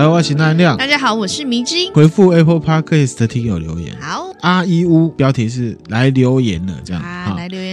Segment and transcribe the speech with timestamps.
[0.00, 0.78] 来，我是奈亮。
[0.78, 1.92] 大家好，我是迷之音。
[1.92, 3.94] 回复 Apple Podcast 的听友留言。
[4.00, 7.69] 好，阿一乌标题是来留言了，这样啊，来留言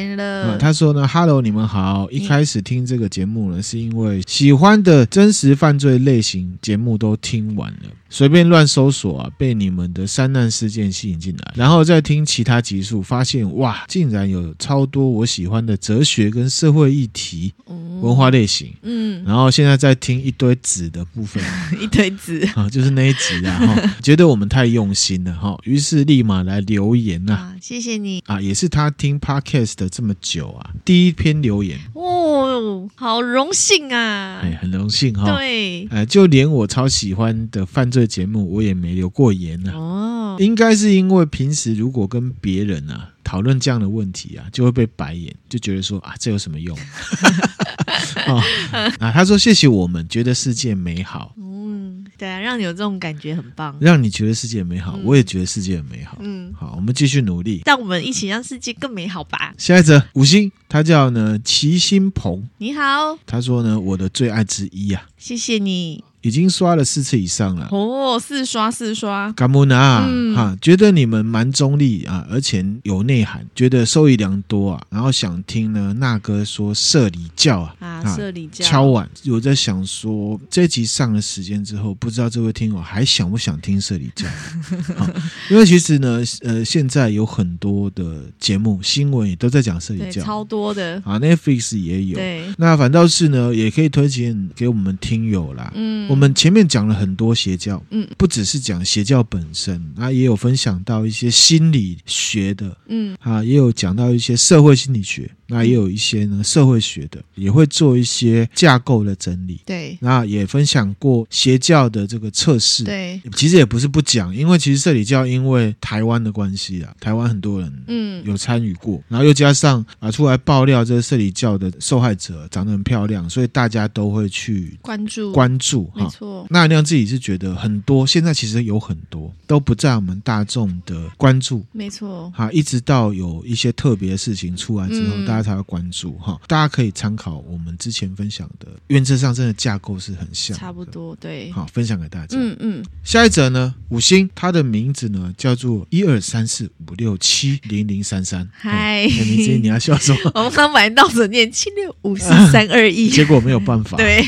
[0.59, 2.09] 他说呢，Hello，你们好。
[2.11, 7.89] 一开始听这个节目呢，是因为喜欢的真实犯罪类型节目都听完了。
[8.09, 17.53] 随便乱搜索啊，被你们的三难事件吸引进来，然后再听其他集数，发现哇，竟然有超多我喜欢的哲学跟社会议题、
[18.01, 18.73] 文化类型。
[18.83, 21.43] 嗯，然后现在在听一堆纸的部分，
[21.81, 22.47] 一堆纸。
[22.55, 28.23] 啊，就是那一集啊，哈，觉得我们太用心了哈，于是立马来留言呐、啊，谢谢你。
[28.25, 31.79] 啊，也是他听 Podcast 的这么久啊，第一篇留言。
[31.93, 38.07] 哦，好荣幸啊，哎，很荣幸哈，对，哎，就连我超喜欢的犯罪。
[38.07, 46.77] 节目我也没留过言呢、啊，哦，应该是因为平时如果跟别人啊讨论这样的问题啊，就会被白眼，就觉得说啊，这有什么用？
[48.25, 48.41] 哦、
[48.99, 51.35] 啊，他说谢谢我们，觉得世界美好。
[51.37, 56.17] 嗯，对啊，让你有这种感觉很棒，让你觉得世界美好，嗯、我也觉得世界很美好。
[56.21, 59.53] 嗯，好，我们继续努力，让我们一起让世界更美好吧。
[59.57, 66.05] 下一则五星，他叫呢齐新鹏，你好，他说呢我的最爱之一啊，谢谢你。
[66.21, 67.67] 已经刷了四次以上了。
[67.71, 70.01] 哦，四刷四刷，嘎木纳
[70.35, 78.65] 哈，觉得你们蛮中立啊，而且有内涵，觉得受益良多啊，然后想听呢，那哥说社里教啊，啊，社里教。
[78.65, 84.27] 敲碗，我在想说这集上了时间之后，不知道这位听友还想不想听社里教？
[84.97, 85.13] 啊？
[85.49, 91.01] 因为其实呢，呃，现在有很多的节目新闻也都在讲社里教，超多的。
[91.05, 96.06] 啊，Netflix 也有，对，那反倒是呢，也可以推荐给我们听友啦，嗯。
[96.09, 105.29] 我们前面讲了很多邪教，嗯，不只是讲邪教本身，啊，也有分享到一些心理学的，嗯，啊，也有讲到一些社会心理学。
[105.47, 109.97] 那也有一些呢，社会学的也会做一些架构的整理，对。
[110.01, 113.21] 那也分享过邪教的这个测试，对。
[113.35, 126.45] 其实也不是不讲，因为其实社里教因为台湾的关系啊，台湾很多人嗯有参与过，嗯、然后又加上啊出来爆料这个社里教的受害者长得很漂亮，所以大家都会去关注关注，没错。
[126.49, 132.31] 那亮自己是觉得很多现在其实有很多都不在我们大众的关注，没错。
[132.35, 135.47] 哈，一直到有一些特别的事情出来之后，嗯、大家。
[135.47, 141.49] 他要关注哈，大家可以参考我们之前分享的，原则上真的架构是很像，差不多对。
[141.53, 142.35] 好，分享给大家。
[142.37, 142.85] 嗯嗯。
[143.01, 148.45] 下一则呢，五星，它的名字呢叫做一二三四五六七零零三三。
[148.51, 150.31] 嗨，你今天你要笑什么？
[150.35, 153.95] 我们刚买到着念七六五四三二一， 结果没有办法。
[153.97, 154.21] 对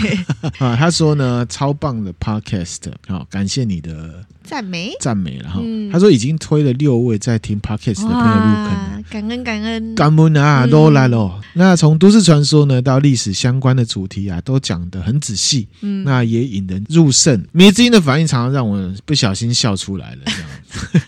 [0.59, 4.24] 啊，他说呢，超棒的 Podcast，好，感谢你的。
[4.49, 4.91] 赞美？
[4.99, 11.31] 赞美了哈，嗯、他说已经推了六位在听 Podcast 的朋友入坑，感恩感恩，感恩啊，都来了。
[11.37, 17.45] 嗯、那从都市传说呢到历史相关的主题啊，都讲得很仔细，嗯，那也引人入胜。
[17.51, 20.31] 迷之音的反应常常让我不小心笑出来了，这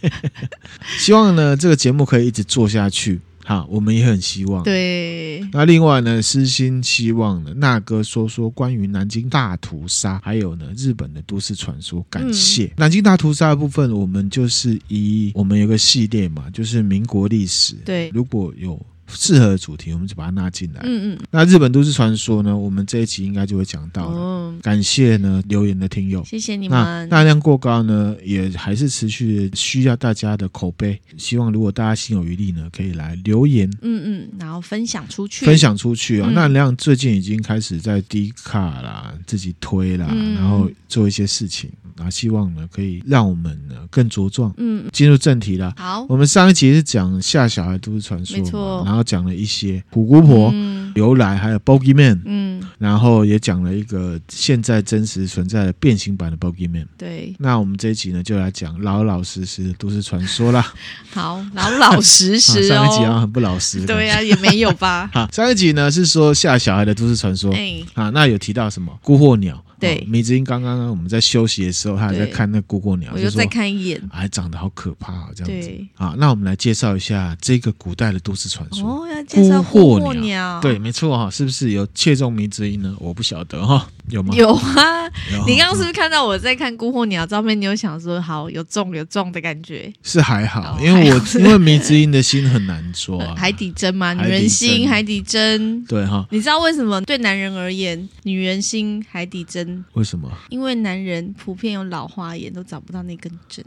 [0.03, 0.13] 样。
[0.99, 3.19] 希望呢这个节目可以一直做下去。
[3.45, 4.63] 好，我们也很希望。
[4.63, 12.05] 对，那另外呢，私心希望呢，那哥说说关于南京大屠杀，还有呢，日本的都市传说。
[12.09, 17.75] 感谢、嗯、南京大屠杀的部分，我们就是以我们有个系列嘛，就是民国历史。
[17.85, 18.79] 对，如果有。
[19.13, 20.81] 适合的主题，我们就把它纳进来。
[20.83, 21.19] 嗯嗯。
[21.29, 22.55] 那日本都市传说呢？
[22.55, 24.17] 我们这一集应该就会讲到了。
[24.17, 24.55] 哦。
[24.61, 26.77] 感谢呢留言的听友，谢谢你们。
[26.77, 30.99] 那大量过高呢，也还是持续需要大家的口碑。
[31.17, 33.69] 希望如果大家心有余力呢，可以来留言。
[33.81, 34.29] 嗯嗯。
[34.39, 35.45] 然后分享出去。
[35.45, 36.27] 分享出去啊！
[36.29, 41.69] 嗯、那量最近已经开始在低卡啦，自己推啦，嗯、然后做一些事情。
[41.97, 44.51] 啊，希望呢可以让我们呢更茁壮。
[44.57, 45.73] 嗯，进入正题了。
[45.77, 48.83] 好，我们上一集是讲下小孩都市传说，没错。
[48.85, 50.53] 然后讲了一些虎姑婆
[50.95, 52.19] 由来，还有 Bogeyman。
[52.25, 56.85] 嗯，然后也讲了一个现在真实存在的变形版的 Bogeyman。
[56.97, 57.33] 对。
[57.39, 60.73] 那我们这一集呢就来讲老老实实的都市传说啦。
[61.11, 62.67] 好，老老实实。
[62.67, 63.83] 上一集好像很不老实。
[63.87, 65.09] 对呀，也没有吧。
[65.13, 67.53] 好，上一集呢是说吓小孩的都市传说。
[67.53, 67.81] 哎。
[67.93, 69.63] 啊，那有提到什么孤惑鸟？
[69.81, 75.71] 对，迷之音刚刚呢我们在休息的时候，他还在看那姑姑鸟，我就再看一眼，还长得好可怕啊，这样子。
[75.95, 78.87] 啊，那我们来介绍一下这个古代的都市传说。
[78.87, 82.95] 哦，要介绍姑获鸟，对，没错哈，是不是有切中迷之音呢？
[82.99, 84.35] 我不晓得哈， 有吗？
[84.35, 85.09] 有啊，
[85.47, 87.59] 你刚刚是不是看到我在看姑获鸟照片？
[87.59, 89.91] 你有想说好有中有中的感觉？
[90.03, 94.13] 是还好，因为我因为迷之音的心很难抓，海底针吗？
[94.13, 96.25] 女人心，海底针，对哈。
[96.29, 99.70] 你知道为什么对男人而言，女人心，海底针？
[99.93, 100.31] 为什么？
[100.49, 103.63] 因为男人普遍有老花眼，都找不到那根针。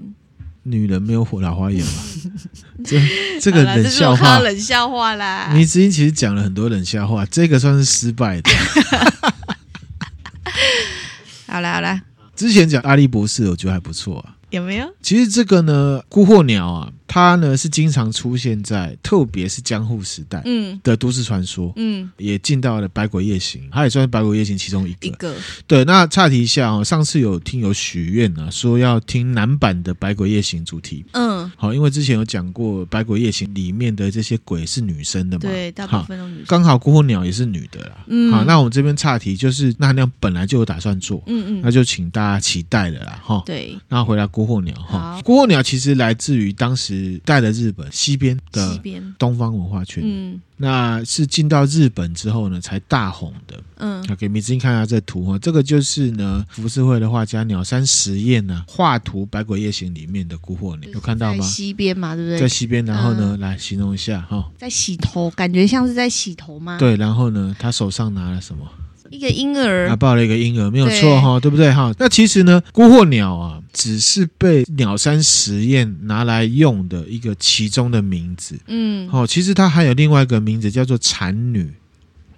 [0.67, 1.93] 女人没有老花眼吗？
[2.85, 2.99] 这
[3.41, 5.51] 这个冷笑话，冷笑话啦。
[5.53, 8.51] 你之前其实讲了很多冷笑话，这个算是失败的。
[11.47, 12.01] 好了好了，
[12.35, 14.35] 之前讲阿笠博士，我觉得还不错啊。
[14.55, 14.89] 有没有？
[15.03, 16.93] 其实这个呢，孤鹤鸟啊。
[17.07, 25.07] 它呢是经常出现在，特别是江户时代，嗯的都市传说，嗯，也进到了《百鬼夜行》，它也算是《百鬼夜行》其中一个。
[25.07, 25.33] 一个
[25.69, 47.85] 对，那岔题一下哦，上次有听友许愿啊，说要听男版的《百鬼夜行》主题，嗯，好，因为之前有讲过《百鬼夜行》里面的这些鬼是女生的嘛，对，大部分都女生，刚好孤魂鸟也是女的啦，嗯，好，那我们这边岔题，就是那那本来就有打算做，嗯嗯，那就请大家期待了啦，哈，对，那回来孤魂鸟哈，孤魂鸟其实来自于当时带的日本。
[47.95, 48.81] 西边的
[49.19, 53.61] 东方文化圈，嗯，那是进到日本之后呢，才大红的。
[53.77, 61.45] 嗯，给米子英看一下这图哈，这个就是呢，浮世绘的画家鸟山实验呢画图《百鬼夜行》里面的姑获鸟，有看到吗？
[61.45, 62.39] 西边嘛，对不对？
[62.39, 66.79] 在西边，然后呢，来形容一下哈，在洗头，感觉像是在洗头吗？
[66.79, 68.65] 对，然后呢，他手上拿了什么？
[69.11, 71.93] 一个婴儿，他抱了一个婴儿，没有错哈，对，对不对哈？
[71.99, 81.71] 那其实呢，姑获鸟啊，只是被鸟山实验拿来用的一个其中的名字，嗯，好，其实它还有另外一个名字叫做蝉女。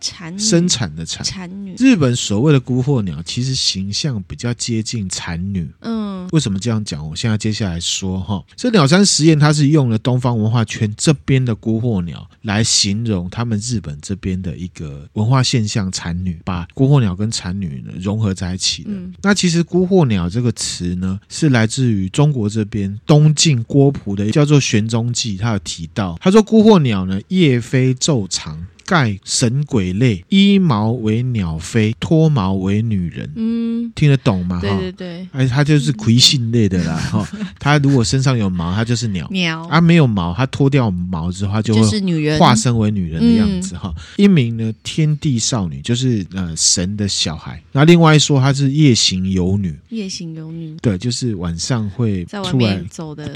[0.01, 1.75] 产生产的产，产女。
[1.79, 5.71] 日本所谓的孤鹤鸟，其实形象比较接近产女。
[5.81, 7.07] 嗯，为什么这样讲？
[7.09, 8.43] 我现在接下来说哈。
[8.57, 18.91] 这鸟山实验，它是用了东方文化圈这边的孤鹤鸟来形容他们日本这边的一个文化现象——产女，把孤鹤鸟跟产女呢融合在一起的。
[18.93, 28.67] 嗯，那其实孤鹤鸟这个词呢，是来自于中国这边东晋郭璞的叫做《玄宗记》，他有提到，他说孤鹤鸟呢，夜飞昼长。
[28.87, 33.31] 盖神鬼类，依毛为鸟飞，脱毛为女人。
[33.35, 34.61] 嗯，听得懂吗？
[34.61, 36.97] 对对对，哎，它就是魁性类的啦。
[37.11, 37.29] 哈，
[37.59, 39.27] 它如果身上有毛，它就是鸟。
[39.31, 43.77] 鸟啊，没有毛，它脱掉毛之后，它就会女人化身为女人的样子。
[43.77, 47.61] 哈，一名呢，天地少女，就是呃神的小孩。
[47.73, 49.77] 那另外一说，她是夜行游女。
[49.89, 53.27] 夜行游女，对，就是晚上会出来走的。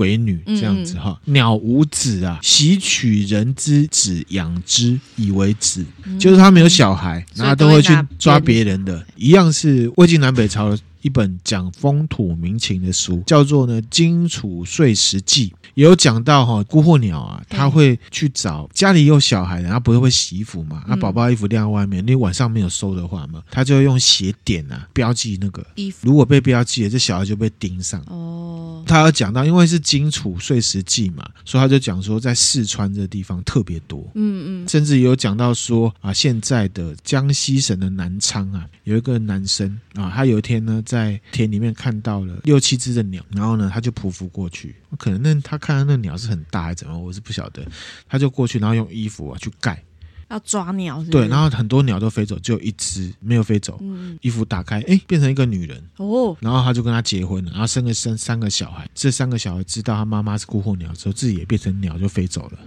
[0.00, 15.48] 鬼女这样子哈，嗯、鸟无子啊，吸取人之子养之以为子，嗯、就是他没有小孩，然后都会去抓别人的，一样是魏晋南北朝的一本讲风土民情的书，叫做呢《荆楚岁时记》。
[15.74, 20.84] 也有讲到哈，孤鹤鸟啊，他会去找家里有小孩的，他不是会洗衣服嘛？
[20.88, 28.02] 那宝宝衣服晾在外面，你晚上没有收的话嘛，他就会用鞋点啊标记那个衣服，如果被标记了，这小孩就被盯上。
[28.08, 34.04] 哦，他有讲到，因为是荆楚岁时记嘛，所以他就讲说，在四川这个地方特别多。
[34.14, 45.60] 嗯嗯，甚至有讲到说啊，现在的江西省的南昌啊，有一个男生啊，他有一天呢在田里面看到了六七只的鸟，然后呢他就匍匐过去，可能那他。
[45.60, 46.98] 看到那鸟是很大还是怎么？
[46.98, 47.62] 我是不晓得。
[48.08, 49.84] 他就过去，然后用衣服啊去盖，
[50.30, 51.10] 要抓鸟是是？
[51.10, 53.76] 对，然后很多鸟都飞走，只有一只没有飞走。
[53.82, 56.34] 嗯，衣服打开，哎，变成一个女人哦。
[56.40, 58.88] 然后他就跟他结婚了，然后生个生三个小孩。
[58.94, 62.58] 这三个小孩知道他妈妈是姑获鸟之后，自己也变成鸟就飞走了。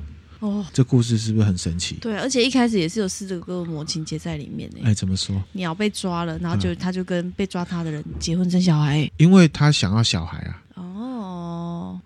[0.43, 1.95] 哦，这故事是不是很神奇？
[2.01, 4.79] 对，而且一开始也是有四个恶魔情节在里面呢。
[4.83, 5.41] 哎，怎么说？
[5.53, 10.59] 鸟被抓了，然后就他就跟被抓他的人结婚生小孩，因为他想要小孩啊。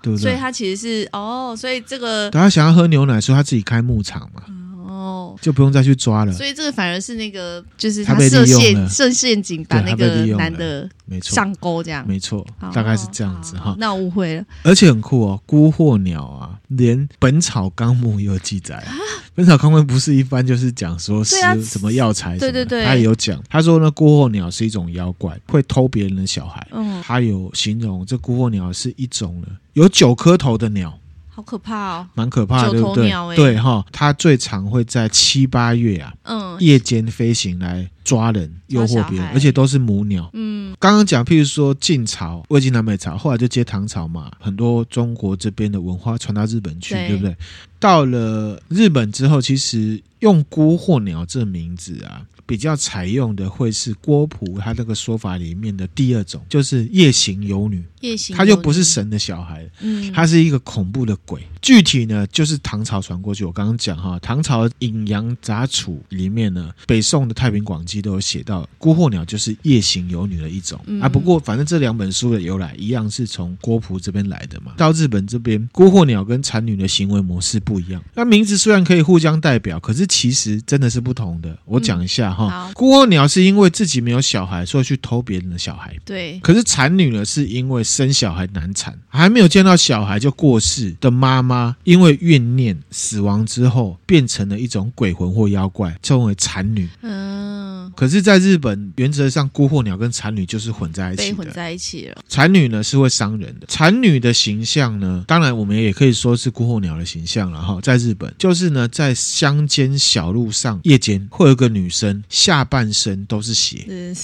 [0.04, 0.22] 对不对？
[0.22, 4.44] 所以他其实是哦，所以这个他想要喝牛奶，所以他自己开牧场嘛，
[4.87, 6.31] 哦，就不用再去抓了。
[6.31, 13.75] 所以这个反而是那个，就是他设陷设陷阱，把那个男的没错上钩这样，没错，大概是这样子哈。
[13.77, 18.83] 那我误会了，而且很酷哦，姑获鸟啊，连《本草纲目》也有记载。
[19.35, 23.41] 《本草纲目》不是一般就是讲说是什么药材，对对对，他也有讲。
[23.49, 26.65] 他说呢，姑获鸟是一种妖怪，会偷别人的小孩。
[26.71, 29.47] 嗯，他有形容这姑获鸟是一种呢。
[29.73, 30.97] 有九颗头的鸟，
[31.37, 33.35] 好可怕哦，蛮可怕的，对不对？
[33.35, 40.27] 对哈，它最常会在七八月啊，嗯，夜间飞行来抓人、诱惑别人，而且都是母鸟。
[40.33, 47.37] 嗯，刚刚讲，譬如说晋朝、魏晋南北朝，后来就接唐朝嘛，很多中国这边的文化传到日本去，对，对不对？
[47.79, 52.25] 到了日本之后，其实用姑获鸟这名字啊。
[52.47, 57.83] 比较采用的会是郭璞他那个说法里面的第二种，就是夜行游女。
[57.99, 61.42] 夜行，他就不是神的小孩，嗯，他是一个恐怖的鬼。
[61.61, 63.44] 具体呢，就是唐朝传过去。
[63.44, 71.09] 我刚刚讲哈，唐朝《阴阳杂处》里面呢，北宋的《太平广记》都有写到，姑获鸟就是夜行游女的一种、嗯、啊。
[71.09, 74.73] 不过，反正这两本书的由来一样是从郭璞这边来的嘛。
[74.78, 78.02] 到日本这边，姑获鸟跟产女的行为模式不一样。
[78.14, 81.57] 那名字虽然可以互相代表，可是其实真的是不同的。
[81.66, 82.33] 我讲一下。
[82.33, 82.71] 哈好。
[82.73, 85.95] 孤候鸟是因为自己没有小孩，所以去偷别人的小孩。
[86.06, 91.46] 对，可是产女呢，是因为生小孩难产，还没有见到小孩就过世的妈妈，
[91.83, 96.89] 因为怨念死亡之后，变成了一种鬼魂或妖怪，称为产女。
[97.01, 101.30] 嗯，可是，在日本，原则上孤惑鸟跟产女就是混在一起的。
[101.30, 102.21] 被混在一起了。
[102.27, 107.80] 产女呢是会伤人的，产女的形象呢，当然我们也可以说是孤惑鸟的形象了哈。
[107.81, 114.16] 在日本，就是呢，在乡间小路上，夜间会有个女生，下半身都是血，嗯，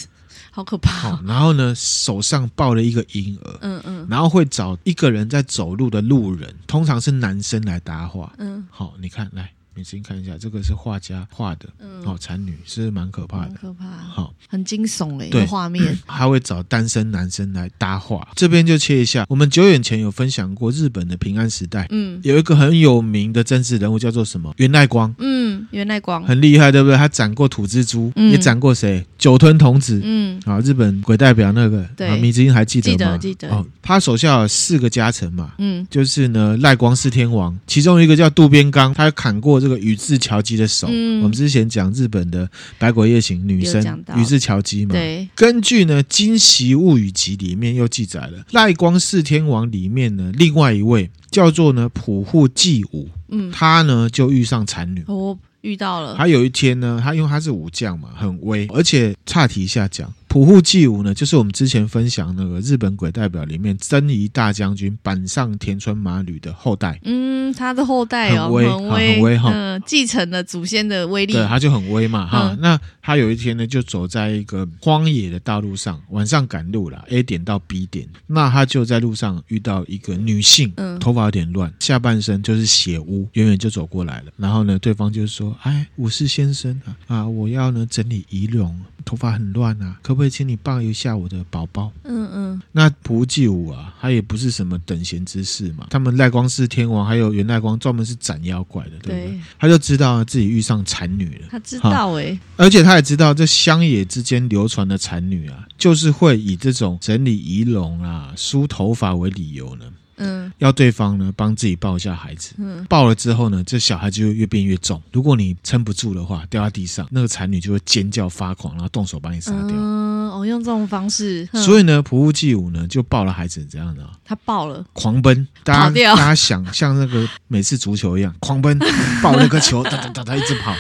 [0.56, 0.92] 好可怕。
[0.92, 8.32] 好，然后呢，手上抱了一个婴儿，嗯嗯然后会找一个人在走路的路人，通常是男生来搭话。
[8.38, 9.52] 嗯，好，你看来。
[9.76, 12.04] 你先看一下，这个是画家画的，嗯。
[12.06, 15.46] 哦，产女是蛮可怕的，很可怕，好，很惊悚嘞，对。
[15.46, 15.98] 画面。
[16.06, 18.28] 他会找单身男生来搭话。
[18.36, 22.20] 这边就切一下，我们久远前有分享过日本的平安时代，嗯。
[22.24, 24.54] 有一个很有名的真实人物叫做什么？
[24.58, 26.98] 源赖光，嗯，源赖光，很厉害，对不对？
[26.98, 28.32] 他斩过土蜘蛛，嗯。
[28.32, 29.06] 也斩过谁？
[29.18, 30.00] 酒吞童子。
[30.04, 30.40] 嗯。
[30.46, 32.08] 啊，日本鬼代表那个，对。
[32.08, 32.98] 啊，迷之音还记得吗？
[32.98, 33.50] 记得记得。
[33.50, 35.86] 哦，他手下有四个家臣嘛，嗯。
[35.90, 40.88] 就是呢赖光四天王，其中一个叫渡边刚，他砍过这个宇智乔基的手。
[40.92, 42.46] 嗯我们之前讲日本的
[42.78, 43.82] 《百鬼夜行》女生
[44.18, 55.02] 宇智乔基嘛，对，根据呢《今昔物语集》里面又记载了赖光四天王里面呢，另外一位叫做呢普户祭武，嗯，他呢就遇上产女。
[55.08, 60.14] 哦遇到了，他有一天呢，他因为他是武将嘛，很威，而且岔题一下讲。
[60.34, 69.52] 普户季武呢，就是我们之前分享那个日本鬼代表里面征夷大将军板上田村麻吕的后代，嗯，他的后代哦，很威很威哈。
[69.54, 72.50] 嗯，继承了祖先的威力，对，他就很威嘛哈。
[72.50, 72.58] 嗯。
[72.60, 80.98] 那他有一天呢，就走在一个荒野的道路上，晚上赶路了，A 点到 B 点，那他就在路上遇到一个女性，嗯。
[81.00, 84.32] 头发有点乱，下半身就是血污，远远就走过来了。
[84.38, 88.76] 然后呢，对方就说：“哎，武士先生啊啊，我要呢整理仪容，
[89.06, 95.88] 头发很乱啊，可不可以请你抱一下我的宝宝？”嗯嗯那普济武啊，他也不是什么等闲之事嘛。
[95.90, 99.26] 他们赖光是天王还有源赖光专门是斩妖怪的，对不对？
[99.28, 109.86] 对他就知道自己遇上残女了，他知道哎，而且他也知道这乡野之间流传的残女啊，就是会以这种整理仪容啊、梳头发为理由呢，
[110.18, 112.54] 嗯要对方呢帮自己抱一下孩子。
[112.58, 115.02] 嗯抱了之后呢，这小孩就会越变越重。
[115.12, 119.72] 如果你撑不住的话，掉在地上，那个产女就会尖叫发狂，然后动手把你杀掉。
[119.72, 124.12] 嗯，我用这种方式，嗯所以呢，普户季武呢就抱了孩子，这样的、啊。
[124.26, 128.78] 他抱了，狂奔，大家大家想像那个每次足球一样，狂奔，
[129.22, 130.76] 抱那个球，哒哒哒哒一直跑，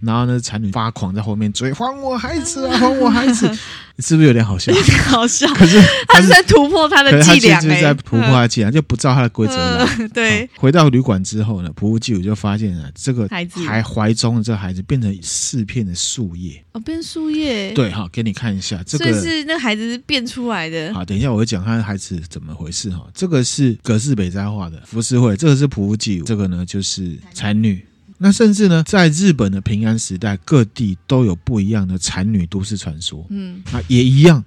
[0.00, 3.46] 然后呢，产女发狂在后面追，还我孩子啊，还我孩子，
[3.98, 4.72] 是不是有点好笑？
[4.72, 9.84] 有点好笑，可是他是在突破他的伎俩就是在突破他的伎俩，就不照他的规则来。
[9.98, 16.62] 嗯对好，回到旅馆之后呢，普户季武就发现啊，这个孩子还怀中的这个孩子变成四片的树叶。
[16.72, 19.20] 哦，变树叶，，对，好，给你看一下这个。
[19.20, 23.04] 是那孩子是变出来的，好，等一下我会讲他的孩子怎么回事哈。
[23.12, 27.84] 这个是葛饰北斋画的浮世绘，这个是普户季武，这个呢就是才女。
[28.18, 33.24] 那甚至呢，在日本的平安时代，各地都有不一样的产女都市传说。
[33.30, 34.44] 嗯那，也一样，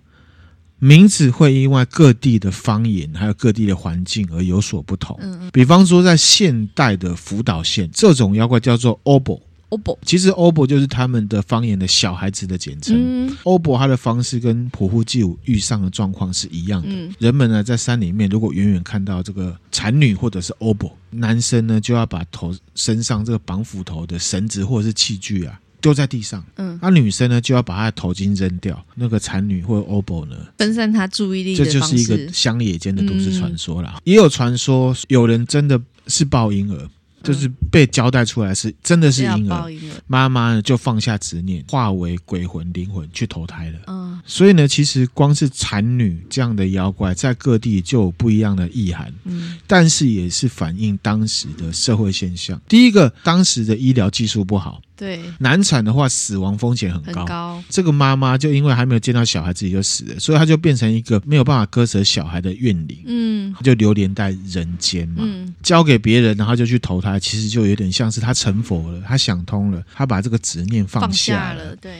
[0.78, 5.18] 名字会因为各地的方言还有各地的环境而有所不同。
[5.22, 9.40] 嗯嗯，比方说，在现代的福岛县，这种妖怪叫做 obo，
[9.72, 12.96] 哦不，其实 obo 就是他们的方言的小孩子的简称。
[13.00, 16.90] 嗯 obo 它的方式跟普户季武遇上的状况是一样的。
[16.92, 28.86] 嗯人们呢在山里面，如果远远看到这个产女或者是 obo，男生呢就要把头身上这个绑斧头的绳子或者是器具啊丢在地上，嗯，那、女生呢就要把她的头巾扔掉。
[28.94, 34.00] 那个产女或者 obo 呢，分散她注意力这就是一个式，乡野间的都市传说啦。
[34.04, 36.88] 也有传说有人真的是抱婴儿，
[37.24, 39.72] 就是被交代出来是真的是婴儿，
[40.08, 43.80] 妈妈呢就放下执念，化为鬼魂灵魂去投胎了。
[43.88, 44.20] 嗯。
[44.26, 49.58] 所以呢，其实光是产女这样的妖怪，在各地就有不一样的意涵，嗯。
[49.66, 52.60] 但是也是反映当时的社会现象。
[52.68, 57.22] 第一个，当时的医疗技术不好，对，难产的话死亡风险很高。
[57.22, 63.56] 很高，这个妈妈就因为还没有见到小孩，自己就死了，所以她就变成一个没有办法割舍小孩的怨灵，嗯。
[63.64, 65.18] 就流连在人间嘛。
[65.20, 65.54] 嗯。
[65.64, 71.92] 交给别人，然后就去投胎，其实就有点像是他成佛了，他想通了，他把这个执念放放下了，下了，对，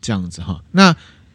[0.00, 0.62] 这样子哈。
[0.72, 0.94] 那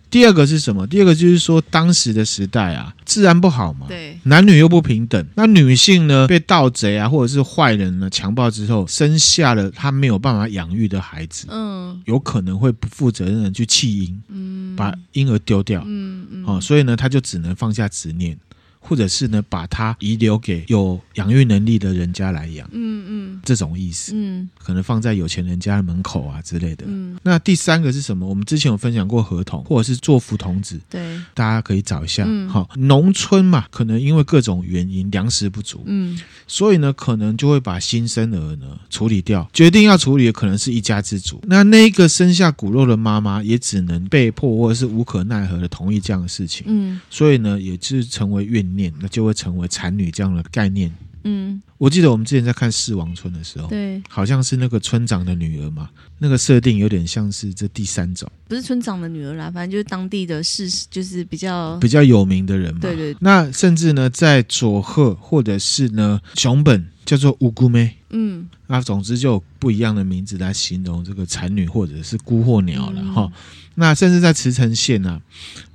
[0.10, 0.86] 第二个是什么？
[0.86, 5.26] 第二个就是说，当时的时代啊，治安不好嘛，对，男女又不平等。
[5.36, 15.82] 那女性呢，被盗贼啊或者是坏人呢强暴之后，生下了她没有办法养育的孩子，嗯有可能会不负责任的去弃婴，嗯，把婴儿丢掉。
[15.86, 18.38] 嗯嗯，哦，所以呢，他就只能放下执念，
[18.82, 22.68] 或者是呢把它遗留给有养育能力的人家来养。
[22.74, 24.12] 嗯嗯，这种意思。
[24.14, 26.86] 嗯，可能放在有钱人家的门口啊之类的。
[26.88, 28.28] 嗯，那第三个是什么？
[28.28, 32.26] 我们之前有分享过合同，或者是做福童子，对，大家可以找一下。
[32.28, 39.50] 嗯好，农村嘛，可能因为各种原因粮食不足，嗯所以呢，可能就会把新生儿呢处理掉。
[39.54, 41.42] 决定要处理的可能是一家之主。
[41.48, 46.66] 那那个生下骨肉的妈妈也只能被迫或者是无可奈何的同意这样的事情。
[46.68, 50.92] 嗯所以呢，也就是成为怨念，那就会成为产女这样的概念。
[51.24, 55.88] 嗯，我记得我们之前在看《四王村》的时候，对，好像是那个村长的女儿嘛，
[56.18, 62.80] 那个设定有点像是这第三种不是村长的女儿啦，反正就是当地的市，就是比较比较有名的人嘛。
[62.82, 73.31] 对对那甚至呢，在佐贺或者是呢熊本叫做乌姑妹，嗯那总之就有不一样的名字来形容这个产女或者是孤惑鸟了嗯哈。
[73.75, 75.20] 那甚至在茨城县啊，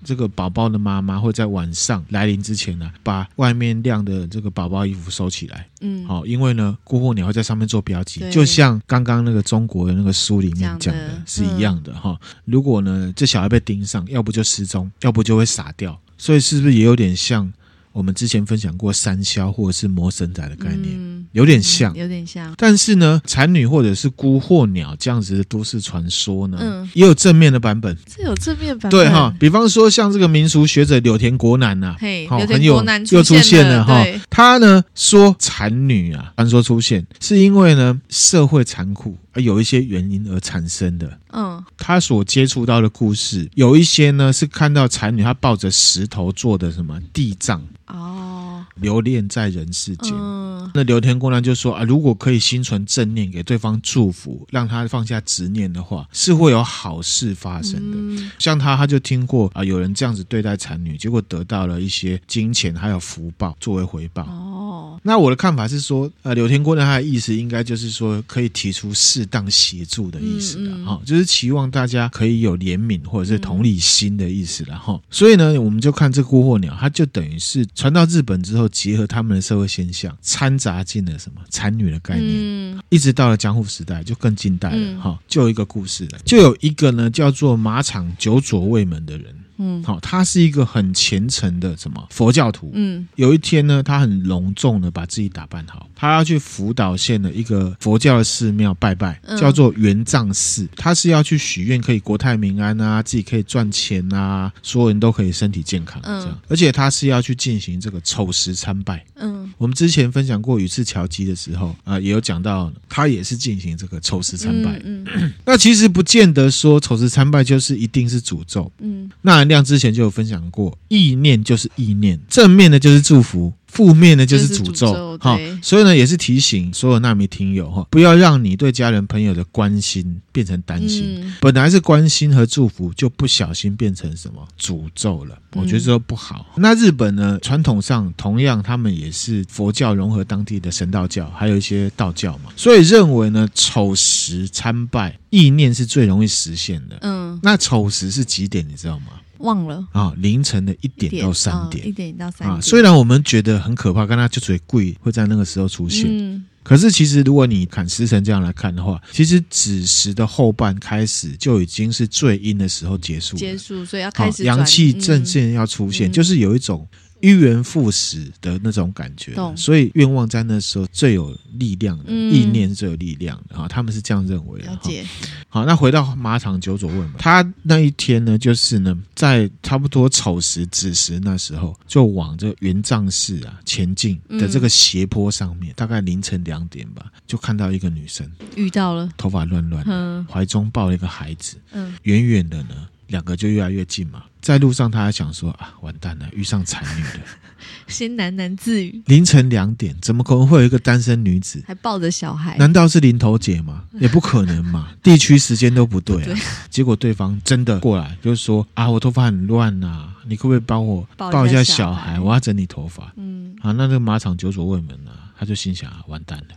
[0.04, 5.66] 这个宝宝的妈妈会在晚上来临之前呢、啊，把外面晾的这个宝宝衣服收起来。
[5.80, 12.18] 嗯，好，因为呢，孤惑鸟会在上面做标记，就像刚刚那个中国的那个书里面讲的讲的是一样的哈。
[12.44, 15.98] 如果呢，这小孩被盯上，要不就失踪，要不就会傻掉。
[16.18, 17.50] 所以是不是也有点像
[17.96, 20.94] 我们之前分享过三消或者是魔神仔的概念？
[20.94, 21.94] 嗯有点像。
[21.94, 27.94] 有点像，但是呢，产女或者是孤惑鸟这样子的都市传说呢，嗯也有正面的版本。
[28.06, 34.04] 这有正面版本，对哈，比方说像这个民俗学者柳田国男呐、啊，嘿，好，有很有又出现了了哈。
[34.30, 41.18] 他呢说产女啊，传说出现是因为呢社会残酷而有一些原因而产生的。
[41.32, 50.12] 嗯他所接触到的故事，有一些呢是看到才女她抱着石头做的什么地藏，哦，留恋在人世间。
[50.14, 57.96] 嗯那刘天姑娘就说啊，如果可以心存正念，给对方祝福，让他放下执念的话，是会有好事发生的。
[57.96, 64.24] 嗯像他，他就听过啊，有人这样子对待产女，结果得到了一些金钱还有福报作为回报。
[64.24, 81.40] 哦，那我的看法是说，呃，刘天姑娘她的意思应该就是说，可以提出适当协助的意思了嗯嗯哈、就是期望大家可以有怜悯或者是同理心的意思了哈、所以呢，我们就看这孤惑鸟，它就等于是传到日本之后，结合他们的社会现象，掺杂进了什么？
[81.50, 82.30] 产女的概念。
[82.30, 82.82] 嗯。
[82.88, 85.00] 一直到了江户时代，就更近代了嗯。
[85.00, 92.70] 哈、就有一个故事了，就有一个呢叫做马场久左卫门的人，嗯好、他是一个很虔诚的什么佛教徒。
[92.74, 100.68] 嗯有一天呢，他很隆重的把自己打扮好，他要去福岛县的一个佛教的寺庙拜拜，嗯叫做元藏寺。
[100.76, 106.28] 他是要去许愿可以国泰民安啊，自己可以赚钱啊，所有人都可以身体健康这样。
[106.28, 109.04] 嗯而且他是要去进行这个丑时参拜。
[109.16, 114.80] 嗯我们之前分享过宇次桥基的时候啊、也有讲到他也是进行这个丑时参拜。
[114.84, 118.70] 嗯嗯那其实不见得说丑时参拜就是一定是诅咒。
[118.80, 125.18] 嗯那亮之前就有分享过，意念就是意念，正面的就是祝福，负面的就是诅咒咒。
[125.18, 131.20] 哈对，所以呢，也是提醒所有纳米听友哈，不要让你对家人朋友的关心变成担心。
[131.22, 135.38] 嗯本来是关心和祝福，就不小心变成什么诅咒了。
[135.52, 136.46] 我觉得这都不好。
[136.56, 146.98] 那日本呢，传统上同样他们也是佛教融合当地的神道教，还有一些道教嘛，所以认为呢，丑时参拜意念是最容易实现的。
[147.02, 148.66] 嗯，那丑时是几点？
[148.68, 149.06] 你知道吗？
[149.38, 149.86] 忘了。
[149.92, 151.86] 啊，凌晨的一点到三点。
[151.86, 152.54] 一点点到三点啊。
[152.54, 156.44] 点，虽然我们觉得很可怕，但他就嘴贵会在那个时候出现，嗯。
[156.62, 163.38] 可是其实如果你砍时辰这样来看的话，其实子时的后半开始就已经是最阴的时候结束了。
[163.38, 166.12] 结束，所以要好开始阳气嗯正正要出现，嗯。
[166.12, 166.84] 就是有一种
[167.20, 172.32] 迂元复始的那种感觉，所以愿望在那时候最有力量的，嗯。
[172.32, 174.66] 意念最有力量的啊，他们是这样认为的。
[174.66, 175.06] 哈了解，
[175.48, 191.94] 好，那回到马场久佐问嘛，他那一天呢，就是呢，在差不多丑时子时那时候，就往这个元藏寺啊前进的这个斜坡上面，大概凌晨两点吧，就看到一个女生，遇到了，头发乱乱怀中抱了一个孩子，嗯。
[192.02, 194.24] 远远的呢，两个就越来越近嘛。
[194.40, 197.20] 在路上，他还想说啊，完蛋了，遇上残女了。
[197.88, 201.62] 先喃喃自语，凌晨两点，怎么可能会有一个单身女子？
[201.66, 203.82] 还抱着小孩，难道是林头姐吗？
[203.98, 206.26] 也不可能嘛，地区时间都不对啊。
[206.26, 206.36] 对
[206.70, 212.20] 结果对方真的过来，就是说啊，我头发很乱呐，你可不可以帮我抱一下抱一下小孩？
[212.20, 213.12] 我要整理头发。
[213.16, 216.54] 嗯，啊，那这个马场久所未门啊，他就心想啊，完蛋了。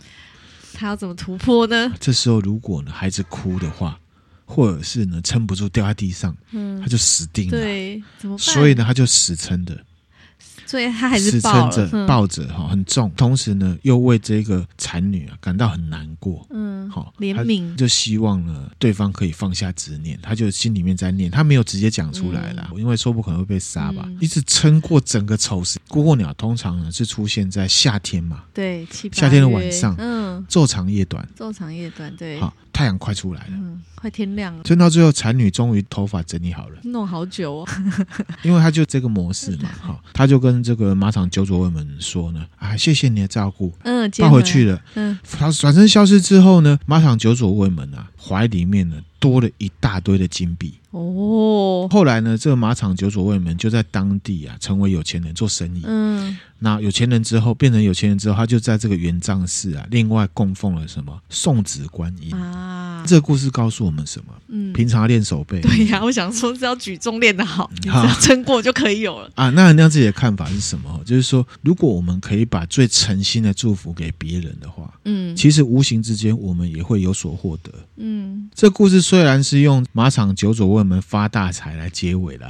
[0.74, 1.92] 他要怎么突破呢？
[2.00, 3.98] 这时候如果呢孩子哭的话，
[4.50, 7.52] 或者是呢撑不住掉在地上，嗯他，就死定了。
[7.52, 8.40] 对，怎么办？
[8.40, 9.86] 所以呢，他就死撑的。
[10.70, 25.80] 所以他还是抱撑着抱着哈，很重，同时呢又为这个残女啊感到很难过，嗯，好怜悯，就希望呢对方可以放下执念，他就心里面在念，他没有直接讲出来啦，因为说不可能会被杀吧，一直撑过整个丑时。
[25.88, 37.68] 姑获鸟通常呢是出现在夏天嘛，对，夏天的晚上，嗯，昼长夜短，昼长夜短，对，好，太阳快出来了，嗯，快天亮了，撑到最后，残女终于头发整理好了，弄好久哦，
[38.44, 50.74] 因为他就这个模式嘛，好，他就跟这个马场久左卫门说呢，啊，谢谢你的照顾，嗯，抱回去了，嗯，他转身消失之后呢，马场久左卫门啊，怀里面呢多了一大堆的金币。
[50.92, 55.84] 哦，后来呢，这个马场久佐卫门就在当地啊，成为有钱人做生意。
[55.86, 63.04] 嗯，那有钱人之后变成有钱人之后，他就在这个元藏寺啊，另外供奉了什么送子观音啊。
[63.06, 64.34] 这个故事告诉我们什么？
[64.48, 65.62] 嗯，平常练手背。
[65.62, 69.52] 对呀、啊，我想说只要举重练得好，你只要撑过就可以有了啊。
[69.52, 71.00] 那人家自己的看法是什么？
[71.06, 77.72] 就是说，如果我们可以把最诚心的祝福给别人的话，嗯，其实无形之间我们也会有所获得。
[77.98, 82.48] 嗯，这故事虽然是用马场九佐卫门我们发大财来结尾了，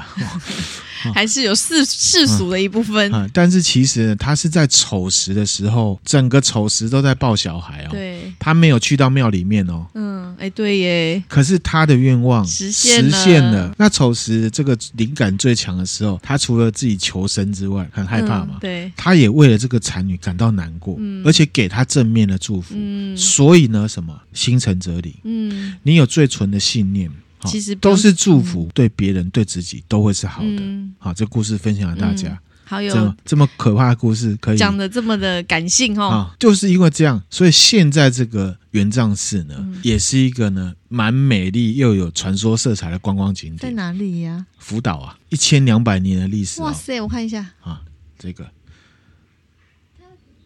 [1.13, 3.11] 还是有世世俗的一部分。
[3.33, 7.87] 但是其实呢，他是在丑时的时候，整个丑时都在抱小孩哦。
[7.91, 9.85] 对，他没有去到庙里面哦。
[9.93, 11.23] 嗯，哎，对耶。
[11.27, 13.73] 可是他的愿望实现实现了。
[13.77, 18.51] 那丑时这个灵感最强的时候，他除了自己求生之外，很害怕嘛。
[18.53, 18.91] 嗯、对。
[18.95, 22.73] 他也为了这个残女感到难过，嗯、而且给他正面的祝福。
[22.77, 23.17] 嗯。
[23.17, 25.13] 所以呢，什么心诚则灵。
[25.25, 25.75] 嗯。
[25.83, 27.11] 你有最纯的信念。
[27.45, 30.57] 其实都是祝福，对别人、对自己都会是好的。
[30.59, 32.27] 嗯、好，这故事分享给大家。
[32.27, 36.09] 嗯、好有这，这么可怕的故事，可以讲的这么的感性哦。
[36.09, 43.57] 啊，就是因为这样，所以现在这个元藏寺呢，嗯、也是一个呢蛮美丽又有传说色彩的观光景点。
[43.57, 44.45] 在哪里呀、啊？
[44.57, 46.65] 福岛啊，一千两百年的历史、哦。
[46.65, 47.83] 哇塞，我看一下啊，
[48.17, 48.45] 这个。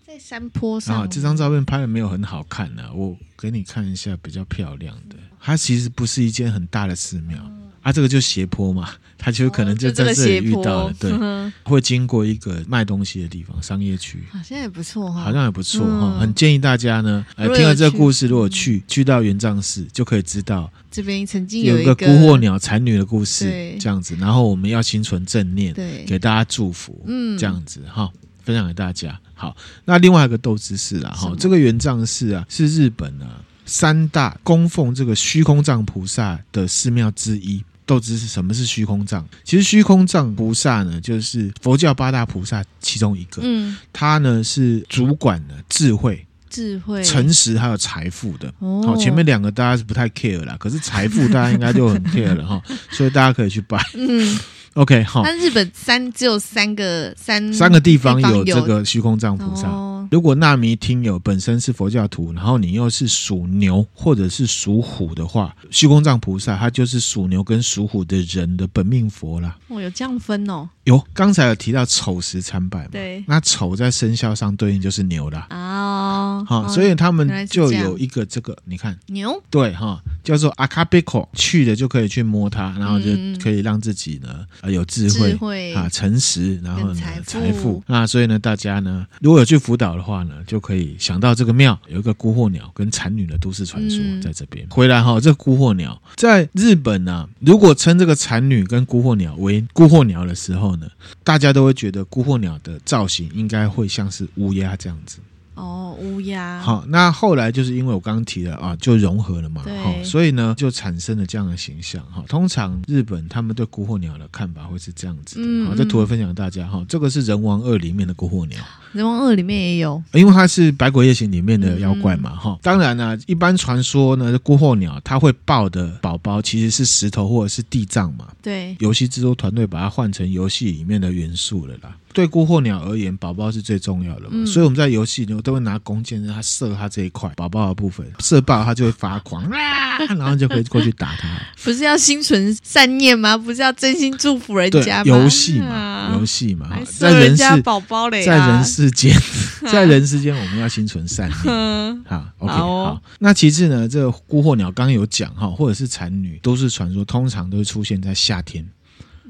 [0.06, 5.16] 在山坡上啊，这张照片拍的没有很好看呢、啊，我给你看一下比较漂亮的。
[5.46, 28.10] 它其实不是一间很大的寺庙，嗯、啊，这个就斜坡嘛， 它就可能就在这里遇到了，哦、对，嗯、会经过一个卖东西的地方，商业区，好像也不错哈，好像也不错哈，嗯、很建议大家呢，来听了这个故事，如果去去到元藏寺，就可以知道这边曾经有一个孤惑鸟残女的故事，这样子，然后我们要心存正念，对，给大家祝福，嗯，这样子哈，
[28.46, 29.20] 分享给大家。
[29.36, 29.54] 好，
[29.84, 33.43] 那另外一个豆知识啊，哈么，这个元藏寺啊，是日本啊。
[33.66, 39.26] 三大供奉这个虚空藏菩萨的寺庙之一，豆知是什么是虚空藏？
[39.44, 43.42] 其实虚空藏菩萨呢，就是佛教八大菩萨其中一个。
[43.44, 48.54] 嗯，他呢是主管的智慧、智慧、诚实还有财富的。
[48.60, 53.78] 哦，好，前面两个大家是不太 care 啦，可是财富大家应该就很 care 了哈， 所以大家可以去拜。
[53.96, 54.40] 嗯。
[54.76, 55.22] OK，好。
[55.24, 59.68] 那日本三只有三个三三个地方有这个虚空藏菩萨。
[59.68, 69.56] 哦、如果纳米听友本身是佛教徒，然后你又是属牛或者是属虎的话，虚空藏菩萨他就是属牛跟属虎的人的本命佛啦。
[69.68, 70.68] 哦，有这样分哦。
[70.86, 72.90] 有，刚才有提到丑时参拜嘛？
[72.92, 73.24] 对。
[73.28, 75.48] 那丑在生肖上对应就是牛啦。
[75.52, 76.23] 哦。
[76.46, 79.42] 好，所以他们就有一个这个，你看牛。
[79.50, 83.06] 对哈，叫做阿卡贝口，去的就可以去摸它，然后就
[83.42, 84.46] 可以让自己呢。
[84.62, 87.84] 啊，有智慧，智慧啊，诚实，然后呢，财富。
[87.88, 94.66] 那所以呢，大家呢，如果有去福岛的话呢，就可以想到这个庙有一个孤鹤鸟跟残女的都市传说在这边。
[94.66, 100.88] 嗯、回来哈，这个孤鹤鸟在日本呢、啊，如果称这个残女跟孤鹤鸟为孤鹤鸟的时候呢，
[101.24, 105.20] 大家都会觉得孤鹤鸟的造型应该会像是乌鸦这样子。
[105.56, 106.60] 哦，乌鸦。
[106.62, 112.24] 好，那后来就是因为我刚刚提了啊，就融合了嘛，好对，所以呢就产生了这样的形象哈。
[112.28, 116.84] 通常日本他们对孤惑鸟的看法会是这样子的，嗯、好，这图文分享给大家哈。
[116.90, 118.60] 这个是人王二里面的孤惑鸟，
[118.94, 122.52] 人王二里面也有，因为它是百鬼夜行里面的妖怪嘛哈。
[122.52, 128.28] 嗯、当然呢、啊，一般传说呢，孤获鸟它会抱的宝宝其实是石头或者是地藏嘛。
[128.42, 131.96] 对，游戏制作团队把它换成游戏里面的元素了啦。
[132.14, 141.28] 对孤获鸟而言，宝宝是最重要的嘛，嗯、所以我们在游戏里都会拿弓箭让它射它这一块宝宝的部分，射爆它就会发狂 啊，然后就可以过去打它。
[141.64, 143.36] 不是要心存善念吗？
[143.36, 145.04] 不是要真心祝福人家吗？
[145.06, 149.16] 游戏嘛，游戏嘛，在人世宝宝嘞，在人世间，
[149.72, 152.04] 在人世间我们要心存善念。
[152.06, 153.02] 好，OK，好，哦、好。
[153.20, 158.68] 那其次呢，这个孤惑鸟刚刚有讲哈，或者是残女，都是传说通常都会出现在夏天。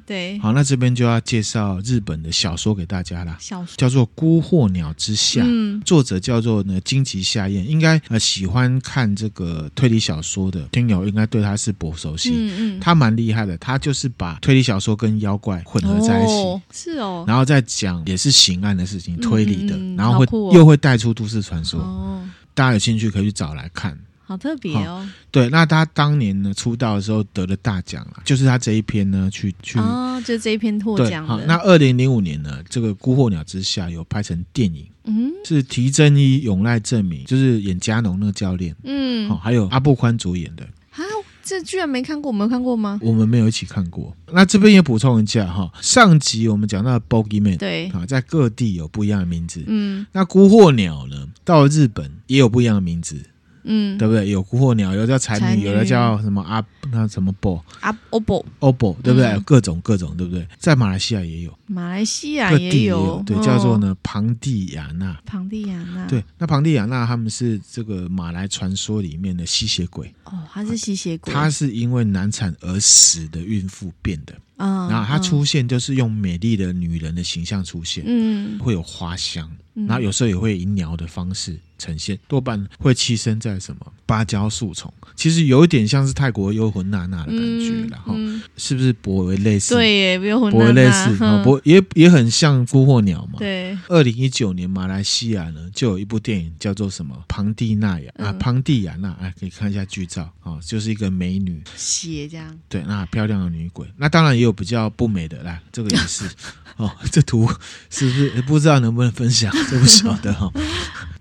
[0.05, 3.73] 对，好，那这边就要介绍日本的小说给大家啦，小说。
[3.77, 5.81] 叫做《孤惑鸟之下》，嗯。
[5.85, 16.33] 作者叫做呢金崎夏彦，应该呃喜欢看这个推理小说的听友应该对他是不熟悉，嗯嗯，他蛮厉害的，他就是把推理小说跟妖怪混合在一起。
[16.33, 20.51] 哦是哦，然后再讲也是刑案的事情，推理的，嗯嗯然后会、哦。
[20.53, 22.21] 又会带出都市传说，哦，
[22.53, 23.97] 大家有兴趣可以去找来看。
[24.25, 29.77] 好特别哦，对，那他当年呢出道的时候得了大奖啊，就是他这一篇呢去去。
[29.79, 41.03] 哦，就这一篇获对，奖好，的，那二零零五年呢，这个《孤惑鸟之下》有拍成电影，嗯是提真一、永濑正明，就是演加农那个教练，嗯，好，还有阿部宽主演的，啊，
[41.43, 42.97] 这居然没看过，我没有看过吗？
[43.03, 44.15] 我们没有一起看过。
[44.31, 50.07] 那这边也补充一下哈，上集我们讲到的 Bogeyman，对，啊，在各地有不一样的名字，嗯。
[50.13, 53.21] 那孤惑鸟呢，到了日本也有不一样的名字，
[53.63, 54.29] 嗯，对不对？
[54.29, 59.27] 有孤惑鸟，有的叫才女，有的叫什么阿那什么 bo 啊，OPPO，obo，对不对？
[59.27, 59.43] 嗯。
[59.43, 60.47] 各种各种，对不对？
[60.57, 63.43] 在马来西亚也有，马来西亚也有，对，哦。
[63.43, 65.19] 叫做呢庞蒂亚纳。
[65.25, 75.23] 庞蒂亚纳，对，那庞蒂亚纳他们是这个马来传说里面的吸血鬼，哦，他是吸血鬼，他是因为难产而死的孕妇变的，嗯，然后她嗯。
[75.23, 79.85] 出现就是用美丽的女人的形象出现，嗯，会有花香，嗯。
[79.87, 93.39] 然后有时候也会以鸟的方式呈现，多半会栖身在什么芭蕉树丛，其实有一点像是泰国幽魂娜娜的感觉，然后、嗯，是不是颇为类似？，对耶，没有颇为类似，啊，不也也很像孤惑鸟嘛。
[93.39, 103.87] 对，二零一九年，马来西亚呢就有一部电影叫做什么《庞蒂娜亚》啊，嗯庞蒂亚娜，哎，可以看一下剧照啊，就是一个美女，血这样，对，那漂亮的女鬼。
[103.97, 106.29] 那当然也有比较不美的，来，这个也是
[106.77, 107.47] 哦，这图
[107.89, 109.53] 是不是不知道能不能分享？
[109.69, 110.53] 这不晓得哈、 哦，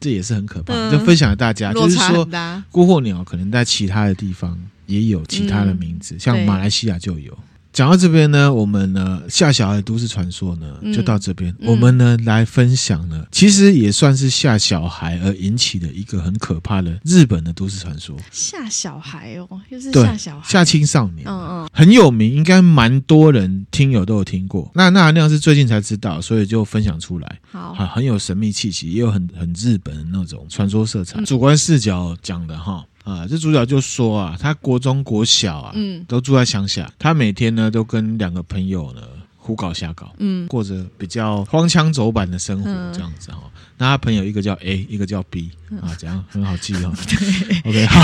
[0.02, 0.92] 这也是很可怕，嗯。
[0.92, 2.24] 就分享给大家，就是说
[2.70, 7.36] 孤惑鸟可能在其他的地方也有其他的名字，像马来西亚就有。
[7.72, 11.54] 讲到这边呢，我们呢吓小孩都市传说呢嗯就到这边。
[11.60, 21.26] 嗯我们呢来分享呢，其实也算是吓小孩而引起的一个很可怕的日本的都市传说，吓小孩哦，又是对吓小孩，吓青少年。
[21.26, 24.70] 嗯嗯，很有名，应该蛮多人听友都有听过。
[24.74, 27.38] 那那那样是最近才知道，所以就分享出来。
[27.50, 31.20] 好，很很有神秘气息，也有很很日本的那种传说色彩。
[31.20, 36.04] 嗯主观视角讲的哈啊，这主角就说啊，他国中国小啊，嗯。
[36.06, 39.02] 都住在乡下，他每天呢都跟两个朋友呢
[39.36, 40.46] 胡搞瞎搞，嗯。
[40.46, 42.92] 过着比较荒腔走板的生活，嗯。
[42.92, 43.40] 这样子哈。
[43.82, 45.78] 那他朋友一个叫 A，一个叫 B 嗯。
[45.80, 46.94] 啊，这样很好记哦。
[47.66, 48.00] OK，好，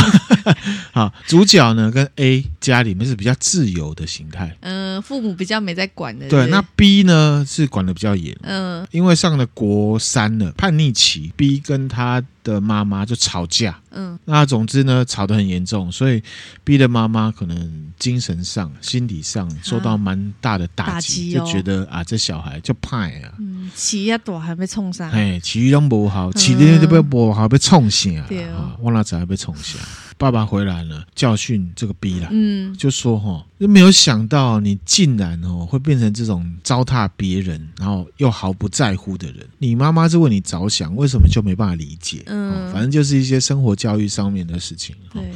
[0.90, 8.36] 好，主角呢跟 A 家里面是比较自由的形态，嗯，父母比较没在管的，对，那 B 呢是管的比较严。
[8.42, 8.84] 嗯。
[8.90, 13.78] 因为上了国三了，叛逆期，B 跟他的妈妈就吵架。
[13.92, 14.18] 嗯。
[14.24, 16.20] 那总之呢，吵得很严重，所以
[16.64, 21.46] B 的妈妈可能精神上、心理上受到蛮大的打击，打击哦。
[21.46, 29.80] 就觉得啊，这小孩就派啊，嗯，起一大还没冲上，哎，起育都不好，起力都被不好，被冲醒啊对，哦啊，忘了怎被冲醒。
[30.16, 32.28] 爸爸回来了，教训这个逼啦。
[32.32, 39.46] 嗯就说哈，就没有想到你竟然哦会变成这种糟蹋别人，然后又毫不在乎的人。
[39.58, 42.24] 你妈妈是为你着想，为什么就没办法理解？
[42.26, 44.96] 嗯哦反正就是一些生活教育上面的事情。
[45.12, 45.30] 哦对，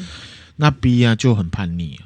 [0.57, 2.03] 那逼啊就很叛逆啊，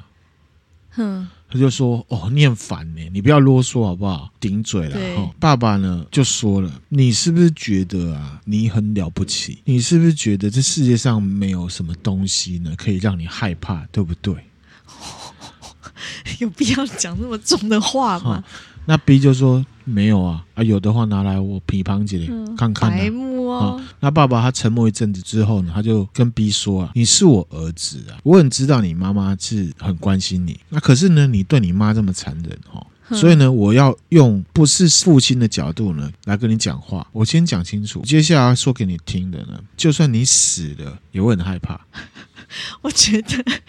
[0.91, 4.31] 哼，他就说：“哦，你很烦呢，你不要啰嗦好不好？
[4.41, 4.95] 顶嘴了。
[4.95, 9.61] 对哦”爸爸呢就说了：“你是不是觉得啊，你很了不起？
[9.65, 14.35] 你是不是觉得这世界上没有什么东西呢可以让你害怕，对不对？”
[16.41, 18.43] 有必要讲那么重的话吗？
[18.85, 23.11] 那 B 就说没有啊，啊有的话拿来我批判几嗯看看、白啊。
[23.11, 32.85] 目哦，那爸爸他沉默一阵子之后呢，他就跟 B 说啊：“你是我儿子啊，我很知道你妈妈是很关心你，那可是呢，你对你妈这么残忍哦，
[33.17, 37.07] 所以呢，我要用不是父亲的角度呢来跟你讲话。
[37.13, 41.81] 我先讲清楚，接下来说给你听的呢，就算你死了，也会很害怕。
[42.83, 43.61] ”我觉得哎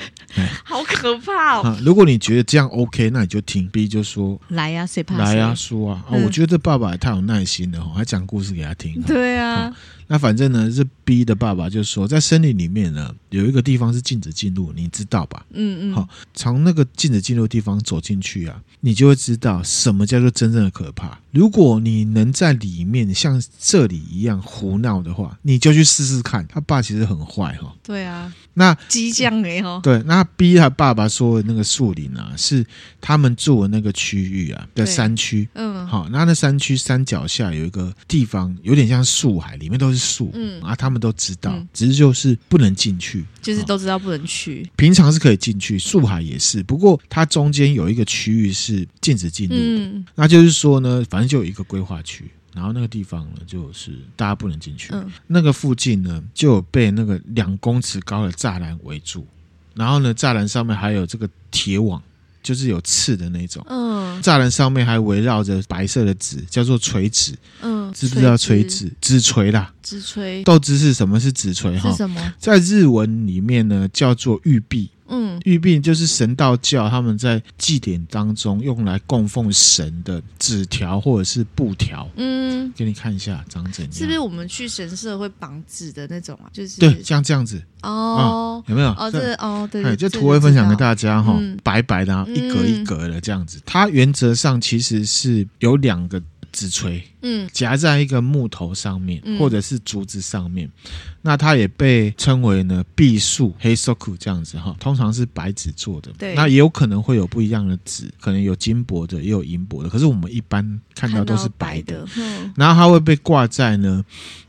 [0.63, 1.61] 好可怕哦。
[1.63, 3.67] 啊，如果你觉得这样 OK，那你就听。
[3.67, 5.23] B 就说来呀，谁：“怕谁？
[5.23, 9.71] 来呀、说啊，啊，嗯我觉得这爸爸也太有耐心了哈，还讲故事给他听。”对啊，
[10.07, 15.45] 那反正呢，这 B 的爸爸就说，在森林里面呢，有一个地方是禁止进入，你知道吧？
[15.51, 21.19] 嗯嗯，好从那个禁止进入的地方走进去啊，你就会知道什么叫做真正的可怕。
[21.31, 26.47] 如果你能在里面像这里一样胡闹的话，你就去试试看。
[26.47, 27.73] 他爸其实很坏哈。
[27.83, 29.79] 对啊，那激将哎哈。
[29.83, 32.65] 对，那逼他爸爸说的那个树林啊，是
[32.99, 35.47] 他们住的那个区域啊的山区。
[35.53, 40.29] 嗯，好，那那山区山脚下有一个地方，有点像树海，里面都是树。
[40.33, 44.69] 嗯，啊，他们都知道，嗯、只是就是不能进去，就是都知道不能去。
[44.75, 49.61] 平常是可以进去，树海也是，不过它中间有一个区域是禁止进入的。
[49.61, 52.25] 嗯，那就是说呢，反正就有一个规划区。
[52.53, 54.89] 然后那个地方呢，就是大家不能进去。
[54.91, 59.27] 嗯，那个附近呢，就有被那个两公尺高的栅栏围住。
[59.77, 62.01] 然后呢，栅栏上面还有这个铁网，
[62.41, 63.65] 就是有刺的那种。
[63.69, 67.33] 嗯，栅栏上面还围绕着白色的纸，叫做垂纸。
[67.61, 68.91] 嗯，知不知道垂纸？
[68.99, 69.71] 纸锤啦。
[69.83, 70.43] 纸垂。
[70.43, 71.77] 豆知是什么是纸锤？
[71.77, 72.33] 哈，是什么？
[72.39, 74.89] 在日文里面呢，叫做玉璧。
[75.09, 82.09] 嗯，玉璧就是神道教他们在祭典当中用来供奉神的纸条或者是布条。
[82.15, 83.93] 嗯，给你看一下长怎样？
[83.93, 86.49] 是不是我们去神社会绑纸的那种啊？
[86.51, 88.89] 就是对，像这样子哦、嗯，有没有？
[88.91, 93.61] 哦，这哦，对，就图会分享给大家哈，白白的，一格一格的这样子。
[93.65, 96.21] 它原则上其实是有两个。
[96.57, 100.67] 纸锤，嗯，夹在一个木头上面，嗯、或者是竹子上面，
[101.21, 114.03] 那它也被称为呢壁树黑涩库这样子哈，通常是白纸做的，对，那也有可能会有不一样的纸，可能有金箔的，也有银箔的，可是我们一般看到都是白的，白的嗯、然后它会被挂在呢，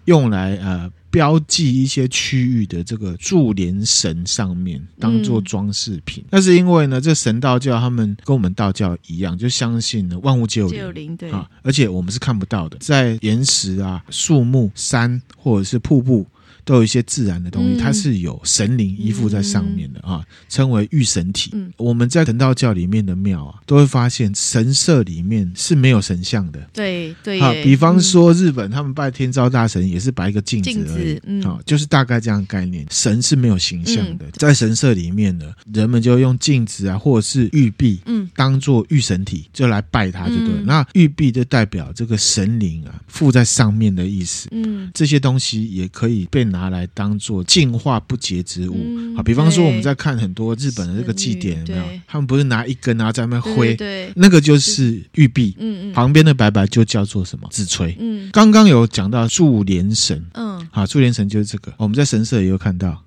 [0.07, 0.91] 用来呃。
[1.11, 6.25] 标记一些区域的这个柱连绳上面，当做装饰品。
[6.31, 16.27] 那、嗯、是因为呢，这神道教他们跟我们道教一样，就相信呢万物皆有灵，对啊，而且我们是看不到的，在岩石啊、树木、山或者是瀑布。
[16.69, 21.51] 都有一些自然的东西，它是有神灵依附在上面的啊，称为御神体。
[21.79, 26.61] 我们在神道教里面的庙啊，都会发现神社里面是没有神像的。
[26.75, 32.87] 对对，好，比方说日本他们拜天照大神也是摆一个镜子而已，啊，就是大概这样概念。
[32.91, 40.49] 神是没有形象的，在神社里面呢，人们就用镜子啊，或者是玉璧，嗯，当做御神体，就来拜它，就对。
[40.67, 44.49] 那玉璧就代表这个神灵啊附在上面的意思。
[44.51, 46.58] 嗯，这些东西也可以被拿。
[46.59, 48.77] 拿来当做净化不洁之物，
[49.17, 52.01] 好，比方说我们在看很多日本的这个祭典，有没有？
[52.07, 57.49] 他们不是拿一根然后在那边挥，对，那个就是玉璧，嗯嗯，旁边的白白就叫做什么？
[57.53, 63.01] 紫锤，嗯，刚刚有讲到祝连神，嗯，好，祝连神就是这个，我们在神社也有看到。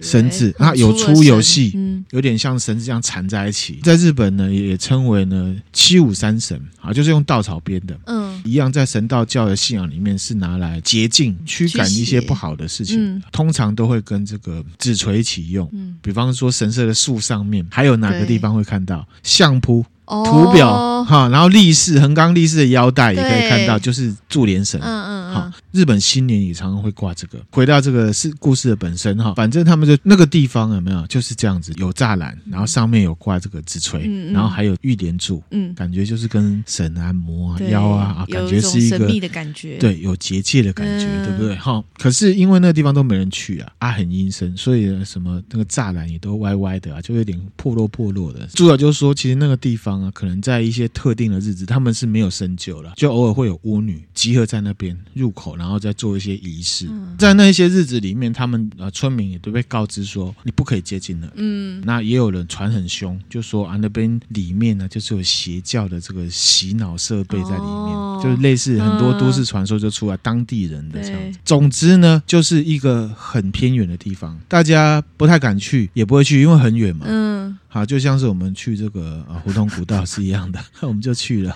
[0.00, 3.78] 绳子，那有粗有细，嗯，有点像绳子这样缠在一起。
[3.82, 15.68] 在日本呢，也称为呢七五三绳啊，就是用稻草编的，嗯，一样在神道教的信仰里面是拿来洁净、驱赶一些不好的事情，嗯、通常都会跟这个纸锤一起用。
[15.72, 19.06] 嗯，比方说神社的树上面，还有哪个地方会看到？
[19.22, 19.84] 相扑？
[20.24, 24.80] 图表哈，然后立式横纲立式的腰带也可以看到，就是柱连绳。
[24.82, 27.42] 嗯嗯好，日本新年也常常会挂这个。
[27.50, 41.56] 回到这个是故事的本身哈，反正他们就那个地方有没有就是这样子，有栅栏，然后上面有挂这个纸锤，然后还有玉莲柱，嗯，感觉就是跟神啊、魔啊、妖啊，感觉是一个神秘的感觉，对，有结界的感觉，对不对？
[41.56, 48.46] 哈，可是因为那个地方都没人去啊，啊，很阴森，所以什么那个栅栏也都歪歪的啊，就有点破落破落的。
[48.48, 50.10] 主角就说，其实那个地方啊。
[50.20, 56.86] 可能在一些特定的日子，他们是没有深究了，就偶尔会有巫女集合在那边入口，然后再做一些仪式。
[56.88, 61.30] 嗯、在那些日子里面，他们呃村民也都被告知说你不可以接近了。
[61.34, 71.38] 嗯，那也有人传很凶，就说啊那边里面呢就是有邪教的这个洗脑设备在里面，哦、就是类似很多都市传说就出来当地人的这样子。
[71.44, 77.04] 总之呢，就是一个很偏远的地方，大家不太敢去，也不会去，因为很远嘛。
[77.06, 77.58] 嗯。
[77.72, 81.54] 好，就像是我们去这个啊胡同古道 是一样的， 我们就去了，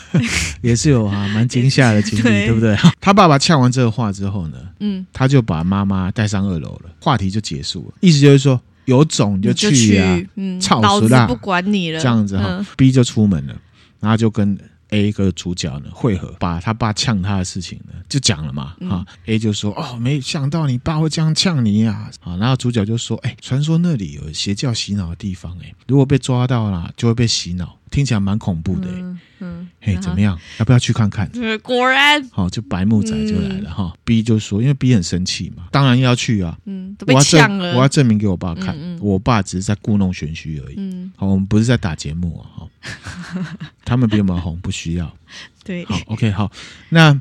[0.62, 2.74] 也是有啊蛮惊吓的经历，对，对不对？
[2.98, 13.54] 他爸爸呛完这个话之后呢，嗯，他就把妈妈带上二楼了，话题就结束了，意思就是说有种你就去啊，嗯，操死啦，不管你了，这样子哈，嗯，B 就出门了，
[14.00, 14.58] 然后就跟。
[14.90, 27.79] A 个主角呢汇合，把他爸呛他的事情呢就讲了嘛，哈、嗯、A 就说哦，没想到你爸会这样呛你呀，啊，然后主角就说，哎，传说那里有邪教洗脑的地方，哎，如果被抓到了就会被洗脑。
[27.90, 30.38] 听起来蛮恐怖的，嗯，嗯，嘿，怎么样？
[30.58, 31.30] 要不要去看看？
[31.62, 33.92] 果然，好，就白木仔就来了哈。
[33.92, 36.56] 嗯、B 就说，因为 B 很生气嘛，当然要去啊。
[36.66, 37.74] 嗯，都被呛了。
[37.74, 40.74] 我要证明给我爸看，我爸只是在故弄玄虚而已。
[40.78, 43.56] 嗯，好，我们不是在打节目啊，哈。
[43.84, 45.12] 他们比我们红，不需要。
[45.64, 46.50] 对，好，OK，好，
[46.90, 47.20] 那。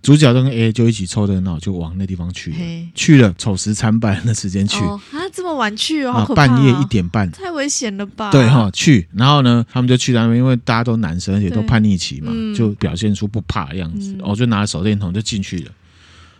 [0.00, 2.56] 主角跟 A 就一起凑热闹，就往那地方去了。
[2.94, 5.00] 去了，丑时参拜的时间去啊，
[5.32, 8.30] 这么晚去哦，啊，半夜一点半，太危险了吧？
[8.30, 15.72] 对哈，去，然后呢，他们就去那边，因为大家都男生，而且都叛逆期嘛，就表现出不怕的样子，我就拿着手电筒就进去了。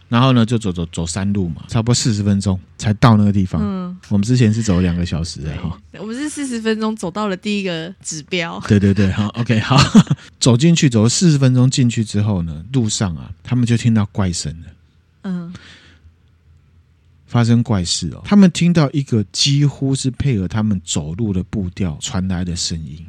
[0.08, 3.60] 然后呢，就走走走山路嘛，差不多四十分钟才到那个地方。
[3.62, 5.78] 嗯，我们之前是走了两个小时的哈。
[5.98, 8.58] 我们是四十分钟走到了第一个指标。
[8.66, 9.76] 对对对，好，OK，好，
[10.40, 14.66] 走进去，走了四十分钟进去之后呢，路上啊，他们就听到怪声了。
[15.24, 15.52] 嗯，
[17.26, 23.06] 发生怪事哦，他们听到一个几乎是配合他们走路的步调传来的声音。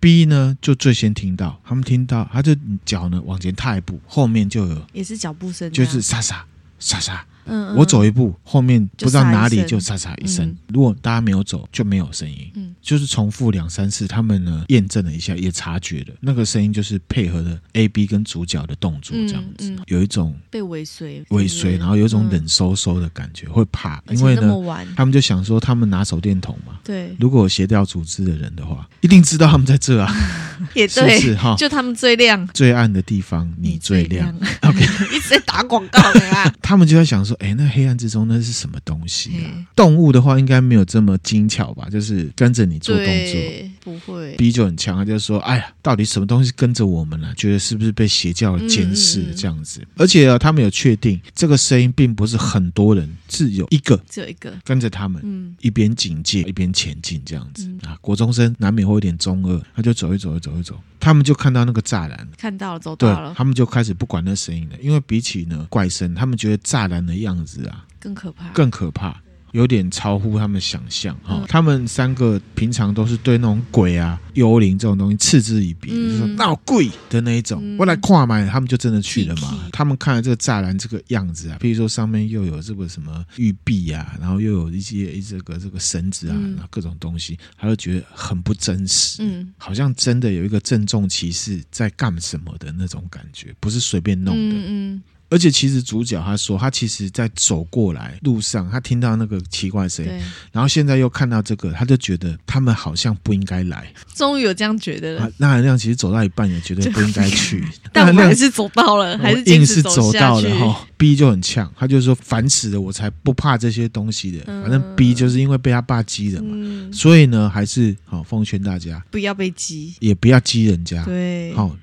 [0.00, 6.44] B 呢，就最先听到，他们听到，他就脚呢往前踏一步，后面就有，也是脚步声，就是沙沙
[6.78, 7.26] 沙沙。
[7.48, 10.54] 嗯，我走一步，后面不知道哪里就嚓嚓一声。
[10.68, 12.50] 如果大家没有走，就没有声音。
[12.54, 16.14] 嗯，就是重复两三次，他们呢验证了一下，也察觉了。
[16.20, 19.74] 那个声音就是配合了 A、B 跟主角的动作，这样子。
[19.86, 24.02] 有一种被尾随，尾随，然后有一种冷飕飕的感觉，会怕。
[24.10, 24.54] 因为呢，
[24.96, 30.12] 他们就想说，他们拿手电筒嘛，对，如果有协调组织的人的话，一定知道他们在这啊，
[30.74, 34.34] 也对，是哈，就他们最亮，最暗的地方你最亮。
[34.62, 34.80] OK，
[35.14, 37.37] 一直在打广告的啊， 他们就在想说。
[37.38, 39.46] 哎，那黑暗之中那是什么东西啊？
[39.54, 41.88] 嗯、动物的话应该没有这么精巧吧？
[41.90, 43.40] 就是跟着你做动作，
[43.84, 44.34] 不会。
[44.36, 47.34] B 就很强，他就说：“哎呀，到底什么东西跟着我们了、啊？
[47.36, 49.80] 觉得是不是被邪教监视这样子？
[49.80, 54.52] 嗯嗯，而且啊，他们有确定这个声音并不是很多人，是有一个，只有一个。
[54.64, 57.96] 跟着他们，嗯，一边警戒一边前进这样子、嗯、啊。
[58.00, 67.28] 国中生难免会有点中二，他就走一走，一走一走，他们就看到那个栅栏，看到了，走到了，他们就开始不管那声音了，因为比起呢怪声，他们觉得栅栏的样。
[67.28, 69.20] 样子啊，更可怕，更可怕，
[69.52, 71.40] 有点超乎他们想象哈。
[71.40, 77.60] 嗯、他们三个平常都是对那种鬼啊、幽灵这种东西嗤之以鼻，嗯、就是说闹鬼的那一种。
[77.62, 79.48] 嗯、我来跨买，他们就真的去了嘛。
[79.52, 94.94] 嗯、他们看了这个栅栏这个样子啊，譬如说上面又有这个什么玉璧啊，然后又有一些这个这个绳子啊，嗯、然后各种东西，他就觉得很不真实，嗯，好像真的有一个郑重其事在干什么的那种感觉，不是随便弄的，嗯。
[94.94, 100.10] 嗯而且其实主角他说，他其实在走过来路上，他听到那个奇怪的声音，
[100.52, 103.92] 然后现在又看到这个，他就觉得他们好像不应该来。
[104.14, 105.30] 终于有这样觉得了。
[105.36, 107.62] 那韩亮其实走到一半也觉得不应该去，
[107.92, 110.86] 但我还是走到了，还是硬是走到了哈。
[110.96, 114.44] B 就很呛，他就说烦死了，我才不怕这些东西的。
[114.62, 121.04] 反正 B 就是因为被他爸激了嘛，嗯、所以呢，还是好奉劝大家不要被激，也不要激人家。
[121.04, 121.76] 对，好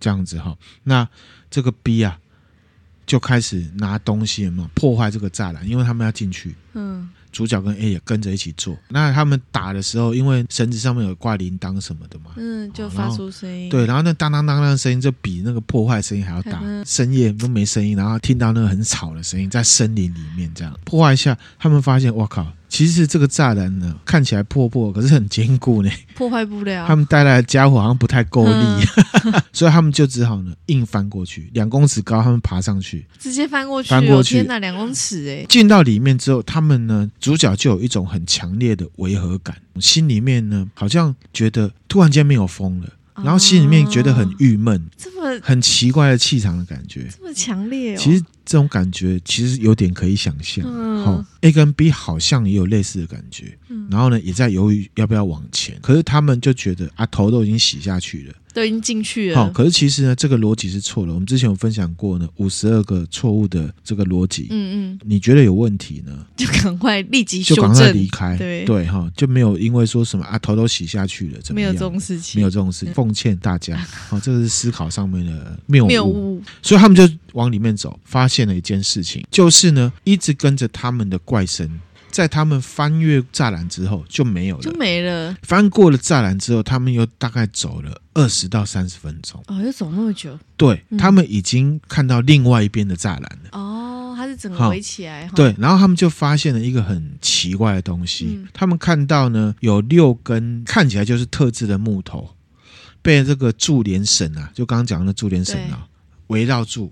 [0.00, 0.56] 这样子哈。
[0.84, 1.06] 那
[1.50, 2.18] 这个 B 啊。
[3.06, 6.54] 就开始拿东西嘛，破坏这个栅栏，因为他们要进去。
[6.74, 7.08] 嗯。
[7.32, 8.74] 主角跟 A 也跟着一起做。
[8.88, 13.68] 那他们打的时候，因为绳子上面有挂铃铛什么的嘛，嗯，就发出声音。
[13.68, 16.60] 对，然后那当当当当的声音就比那个破坏声音还要大。
[16.62, 22.50] 嗯、深夜都没声音，然后听到那个很吵的声音，在森林里面这样破坏一下，他们发现，我靠！
[22.76, 26.86] 其实这个栅栏呢，看起来破破，可是很坚固呢，破坏不了。
[26.86, 28.52] 他们带来的家伙好像不太够力，
[29.24, 35.46] 嗯、 所以他们就只好呢硬翻过去，两公尺高，他们爬上去，直接翻过去，翻过去，天哪，两公尺哎！
[35.48, 42.92] 进到里面之后，他们呢，主角就有一种很强烈的违和感，心里面呢好像觉得突然间没有风了。
[43.24, 47.98] 然后心里面觉得很郁闷，这么很奇怪的气场的感觉，这么强烈哦。
[47.98, 50.64] 其实这种感觉其实有点可以想象。
[50.66, 53.58] 嗯，好，A 跟 B 好像也有类似的感觉。
[53.68, 55.78] 嗯，然后呢，也在犹豫要不要往前。
[55.82, 58.34] 可是他们就觉得啊，头都已经洗下去了。
[58.54, 59.36] 都已经进去了。
[59.36, 61.12] 好，可是其实呢，这个逻辑是错了。
[61.12, 64.46] 我们之前有分享过呢，五十二个错误的这个逻辑。
[64.48, 66.24] 嗯嗯，你觉得有问题呢？
[66.38, 68.34] 就赶快立即就赶快离开。
[68.38, 71.70] 对对哈，就没有因为说什么啊，头都洗下去了，怎么样？
[71.70, 72.94] 没有这种事情，没有这种事情。
[72.94, 73.76] 奉劝大家，
[74.08, 75.88] 好，这个是思考上面的谬误。
[75.88, 76.42] 谬误。
[76.62, 81.80] 所以他们就往里面走，发现了一件事情，就是呢，一直跟着他们的怪声。
[82.08, 85.36] 在他们翻越栅栏之后就没有了，就没了。
[85.42, 89.42] 翻过了栅栏之后，他们又大概走了二十到三十分钟。
[89.48, 90.38] 哦，又走那么久？
[90.56, 93.50] 对，嗯、他们已经看到另外一边的栅栏了。
[93.52, 95.28] 哦，它是整个围起来。
[95.34, 98.28] 对，然后他们就发现了一个很奇怪的东西。
[98.30, 102.30] 嗯、他们看到呢，有六根看起来就是特制的木头，
[103.02, 105.86] 被这个柱连绳啊，就刚刚讲的柱连绳啊，
[106.28, 106.90] 围绕住。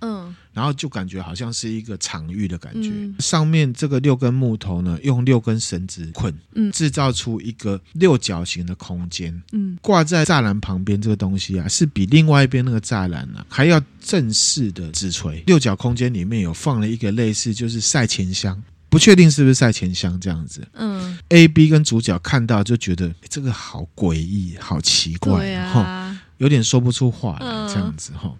[0.00, 0.35] 嗯。
[0.56, 15.44] 然后就感觉好像是一个场域的感觉，嗯、上面这个六根木头呢，用六根绳子捆，嗯，制造出一个六角形的空间，嗯，挂在栅栏旁边这个东西啊，是比另外一边那个栅栏啊还要正式的纸锤。
[15.46, 28.34] 六角空间里面有放了一个类似就是赛前箱，不确定是不是赛前箱这样子，嗯，A、B 跟主角看到就觉得这个好诡异，好奇怪，哈、啊，有点说不出话来这样子哈。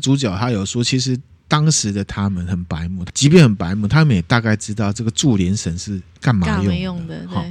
[0.00, 1.18] 主角他有说，其实
[1.48, 7.26] 当时的他们很白目，即便很白目，他们也大概知道这个驻连神是干嘛用的。
[7.26, 7.44] 好，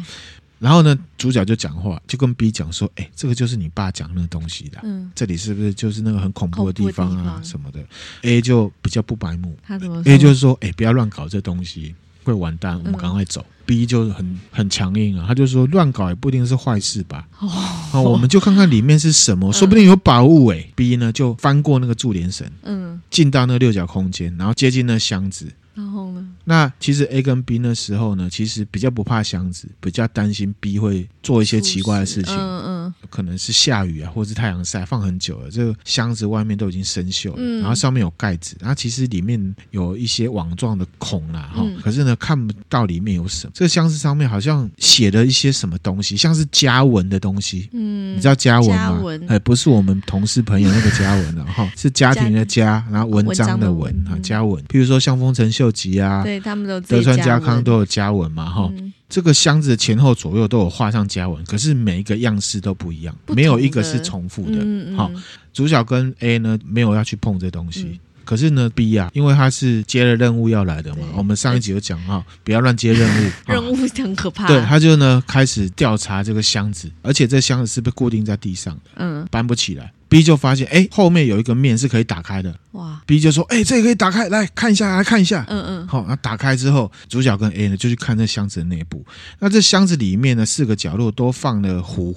[0.60, 7.84] 然后呢，主角就讲话，就跟 B 讲说：“哎，这个就是你爸讲那个东西的，嗯，这里是不是就是那个很恐怖的地方啊什么的
[8.22, 11.96] ？”A 就比较不白目，他怎么说？A 就是说：“哎，不要乱搞这东西。”
[12.28, 13.42] 会完蛋，我们赶快走。
[13.42, 17.28] 嗯、B 就很很强硬啊，他就说乱搞也不一定是坏事吧。
[17.40, 17.50] 哦，
[17.94, 20.58] 哦，我们就看看里面是什么，说不定有宝物哎。
[20.58, 25.48] 嗯、B 呢就翻过那个驻连绳，嗯，进到那个六角空间，然后接近那箱子。
[25.74, 26.28] 然后呢？
[26.46, 32.34] 那其实 A 跟 B 那时候呢，其实比较不怕箱子，比较担心 B 会做一些奇怪的事情。
[32.36, 32.67] 嗯嗯，
[33.10, 43.52] 可能是下雨啊，或者是太阳晒放很久了，这个箱子外面都已经生锈了，嗯、然后上面有盖子，然后其实里面有一些网状的孔啦，哈、嗯，可是呢看不到里面有什么。
[43.54, 47.70] 这个箱子上面好像写了一些什么东西，像是家文的东西。
[47.74, 48.76] 嗯，你知道家文吗？
[48.76, 54.64] 家文哎，不是我们同事朋友那个家文了哈， 是家庭的家，然后文章的文啊，家文。
[54.66, 64.58] 譬如说像丰臣秀吉啊，对他们都德川家康都有家文嘛，哈、嗯，这个箱子的前后左右都有画上家纹，可是每一个样式都不一样，没有一个是重复的。
[64.60, 65.10] 嗯嗯、好，
[65.54, 74.46] 主角跟 A 呢没有要去碰这东西，嗯、可是呢 B 啊，因为他是接了任务要来的嘛，我们上一集有讲哈，不要乱接任务， 任务很可怕。
[74.48, 78.92] 对，他就呢开始调查这个箱子，而且这箱子是被固定在地上的？
[78.98, 79.94] 嗯，搬不起来。
[80.10, 82.56] B 就发现，哎，后面有一个面是可以打开的。
[82.72, 85.46] 哇！B 就说，哎，这个可以打开，来看一下，来看一下。
[85.50, 85.88] 嗯嗯。
[85.88, 89.06] 好，那打开之后，主角跟 A 呢就去看这箱子的内部。
[89.40, 92.16] 那这箱子里面呢，四个角落都放了壶。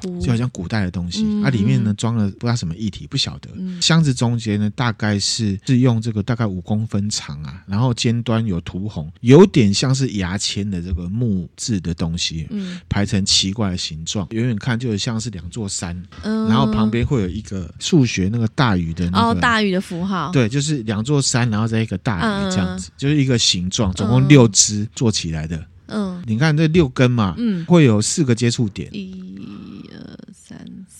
[0.00, 3.50] 就好像古代的东西，啊、里面呢装了不知道什么液体，不晓得。
[3.56, 25.64] 嗯、箱子中间呢，大概是是用这个大概五公分长啊，然后尖端有涂红，有点像是牙签的这个木质的东西，嗯、排成奇怪的形状，远远看就像是两座山，嗯、然后旁边会有一个数学那个大鱼的那个、哦、大鱼的符号，对，就是两座山，然后再一个大鱼这样子，嗯、就是一个形状，总共六只做起来的。
[25.88, 28.90] 嗯，你看这六根嘛，嗯，会有四个接触点。
[28.90, 29.75] 三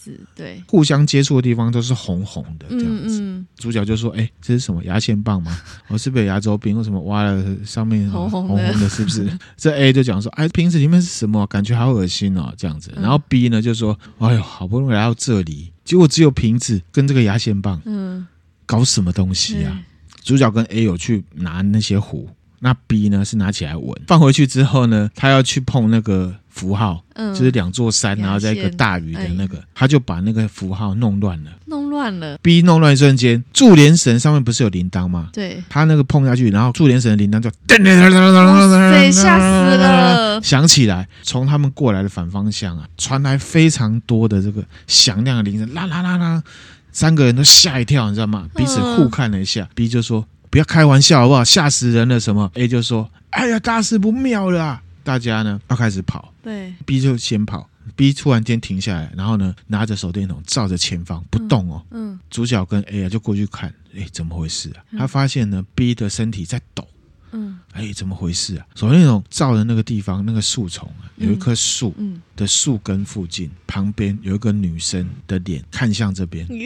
[0.07, 3.20] 四对，互相接触的地方都是红红的这样子。
[3.20, 5.59] 嗯嗯、主角就说：“哎、欸，这是什么牙线棒吗？
[5.88, 6.78] 我 是不是牙周病？
[6.78, 8.48] 为什么挖了上面红红的？
[8.48, 9.28] 红红的是不是？”
[9.59, 11.44] 这 A 就讲说：“哎，瓶子里面是什么？
[11.48, 18.24] 感觉好恶心哦，这样子。”然后 B 呢就说：“哎呦，好不容易来到这里，结果只有瓶子跟这个牙线棒，嗯，
[18.64, 19.84] 搞什么东西啊？”嗯、
[20.22, 22.28] 主角跟 A 有去拿那些壶，
[22.61, 26.36] 那 B 呢是拿起来闻，放回去之后呢，他要去碰那个。
[26.57, 32.38] 符号，嗯，就是两座山，然后再一个大鱼的那个，他就把那个符号弄乱了，弄乱了。
[32.40, 35.28] B 弄乱一瞬间，柱连绳上面不是有铃铛吗？
[35.34, 41.07] 对，他那个碰下去，然后柱连绳的铃铛就噔噔噔噔噔，对，吓死了，响起来。
[41.22, 46.42] 从他们过来的反方向啊，传来非常多的这个响亮的铃声，啦啦啦啦，
[46.90, 48.48] 三个人都吓一跳，你知道吗？
[48.54, 51.44] 彼此互看了一下，B 就说：“不要开玩笑好不好？
[51.44, 62.20] 吓死人了什么？”A 就说：“哎呀，大事不妙了啊！”大家呢要开始跑，对，B 就先跑，B 突然间停下来，然后呢拿着手电筒照着前方不动哦，嗯，嗯。
[62.28, 64.82] 主角跟 A 啊就过去看，哎，怎么回事啊？
[64.90, 66.84] 嗯、他发现呢 B 的身体在抖，
[67.30, 68.66] 嗯，哎，怎么回事啊？
[68.74, 71.94] 手电筒照的那个地方，那个树丛啊，有一棵树
[72.34, 76.59] 的树根附近，嗯、旁边有一个女生的脸看向这边，嗯、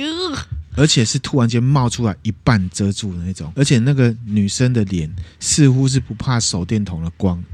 [0.77, 7.45] 而且是突然间冒出来一半遮住的那种，而且那个女生的脸似乎是不怕手电筒的光。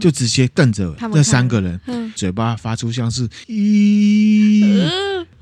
[0.00, 1.80] 就直接瞪着那三个人，
[2.14, 4.90] 嘴巴发出像是咦，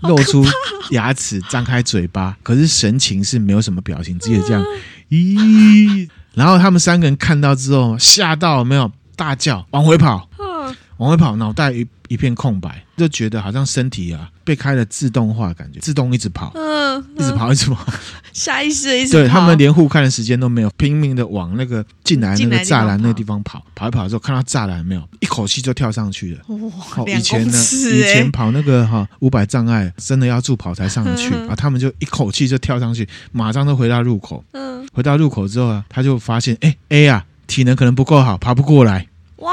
[0.00, 0.44] 露出
[0.90, 4.64] 牙齿，张开嘴巴，可是神情是没有什么表情，只有这样
[5.10, 6.08] 咦。
[6.34, 10.28] 然后他们三个人看到之后，吓到没有，大叫往回跑，
[11.02, 12.82] 往回跑，脑袋一一片空白。
[12.96, 17.84] 就觉得好像身体啊被开了自动化，感觉自动一直跑，嗯，嗯一直跑，一直跑，
[18.32, 26.44] 下意识一直对他们连互看的时间都没有，拼命的往那个进来那个栅栏那个地方跑，跑一跑之后看到栅栏没有，一口气就跳上去了。
[26.46, 27.58] 哇，以前呢，
[27.92, 34.44] 以前跑那个哈五百障碍，真的要助跑才上得去啊，他们就一口气就跳上去，马上就回到入口。
[34.52, 39.08] 嗯，回到入口之后啊，他就发现哎 A 啊体能可能不够好，爬不过来。
[39.42, 39.52] 哇，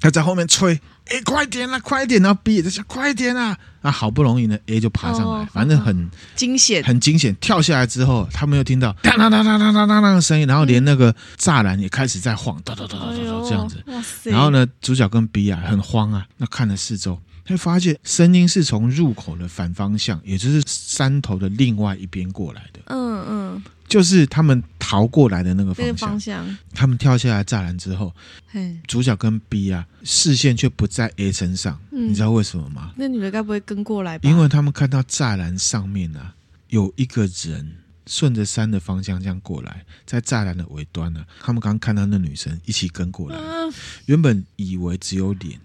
[0.00, 0.80] 他在后面催。
[1.10, 2.22] 哎、欸，快点啊，快点！
[2.22, 3.58] 然后 B 也在想，快点啊！
[3.82, 7.34] 啊，好不容易呢，A 就爬上来，哦、反正很惊险，很惊险。
[7.40, 13.12] 跳下来之后，他们又听到当当当当当当当的声音，然后连那个栅栏也开始在晃，哒哒哒哒哒
[13.48, 13.82] 这样子。
[14.22, 17.20] 然后呢，主角跟 B 啊很慌啊，那看了四周，
[17.50, 22.80] 他发现声音是从入口的反方向，也就是山头的另外一边过来的。
[22.86, 23.62] 嗯嗯。
[23.88, 25.96] 就是他们逃过来的那个方向。
[26.10, 28.14] 方向他们跳下来栅栏之后，
[28.46, 31.76] 嘿主角跟 B 啊，视线却不在 A 身上。
[31.90, 32.92] 嗯、你知道为什么吗？
[32.96, 34.30] 那女的该不会跟过来吧？
[34.30, 36.36] 因为他们看到栅栏上面啊，
[36.68, 43.72] 有一个人顺着山的方向这样过来，在栅栏的尾端呢，他们刚刚看到那女生一起跟过来，嗯，
[44.06, 45.58] 原本以为只有脸，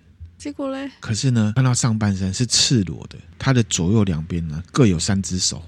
[0.45, 5.59] 结果嘞，可是呢，看到上半身是赤裸的，他的左右两边呢各有三只手，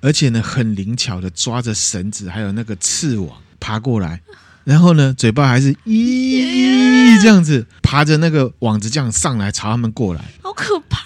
[0.00, 4.20] 而且呢很灵巧的抓着绳子，还有那个刺网爬过来，
[4.64, 10.98] 然后呢嘴巴还是咦这样子爬着那个网子这样上来朝他们过来，好可怕。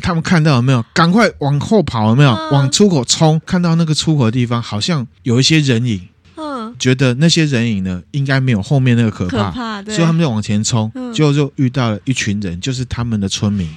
[0.00, 0.84] 他们看到有没有？
[0.94, 2.10] 赶快往后跑！
[2.10, 2.30] 有没有？
[2.52, 3.42] 往出口冲！
[3.44, 6.06] 看到那个出口的地方，好像有一些人影。
[6.38, 10.90] 嗯，觉得那些人影呢，应该没有后面那个可怕，可怕，所以他们就往前冲。
[10.94, 13.68] 嗯，结果就遇到了一群人，就是他们的村民。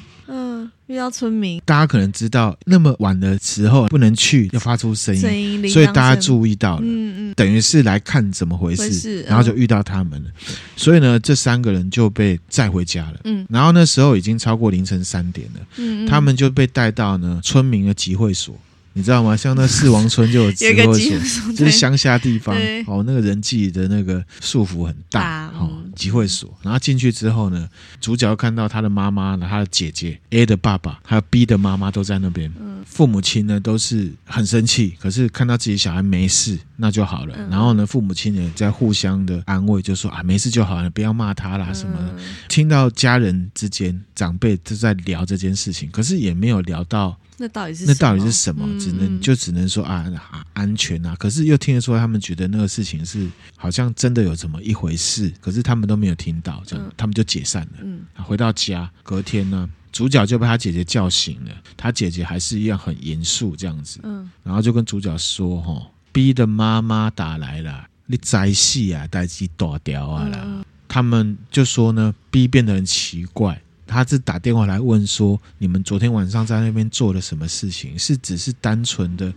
[0.87, 10.29] 遇到村民，大家可能知道，那么晚的时候不能去，要发出声音，所以大家注意到了，嗯嗯，等于是来看怎么回事，然后就遇到他们了，
[10.75, 18.53] 所以呢，这三个人就被载回家了，嗯，然后那时候已经超过凌晨三点了，嗯，他们就被带到呢村民的集会所。
[18.93, 19.35] 你知道吗？
[19.37, 20.83] 像那四王村就有集会
[21.23, 22.55] 所，就是乡下地方
[22.87, 25.69] 哦，那个人际的那个束缚很大哦。
[26.01, 32.51] 集会所，然后进去之后呢，主角看到他的妈妈、他的姐姐 A 的爸爸还有 B 的妈妈都在那边。
[32.83, 37.37] 父母亲呢都是很生气，可是看到自己小孩没事，那就好了。
[37.49, 42.15] 然后呢，父母亲也在互相的安慰，就说啊，没事就好了，不要骂他啦什么的。
[42.49, 47.15] 听到家人之间长辈都在聊这件事情，可是也没有聊到。
[47.37, 48.63] 那到底是那到底是什么？
[48.67, 50.05] 嗯、只能就只能说啊，
[50.53, 51.15] 安全啊。
[51.17, 55.31] 可是又听得出来，他们觉得那个事情是好像真的有这么一回事。
[55.41, 57.79] 可是他们都没有听到，这样、嗯、他们就解散了。
[57.81, 61.51] 嗯，回到家，隔天呢，主角就被他姐姐叫醒了。
[61.75, 63.99] 他姐姐还是一样很严肃这样子。
[64.03, 70.41] 嗯，然后就跟主角说：“哈，B 的妈妈打来了，你在戏啊，带起大掉啊啦。
[70.43, 73.61] 嗯”他们就说呢，B 变得很奇怪。
[73.87, 77.99] 他是打电话来问说：“你们昨天晚上在那边做了什么事情？
[77.99, 79.33] 是只是单纯的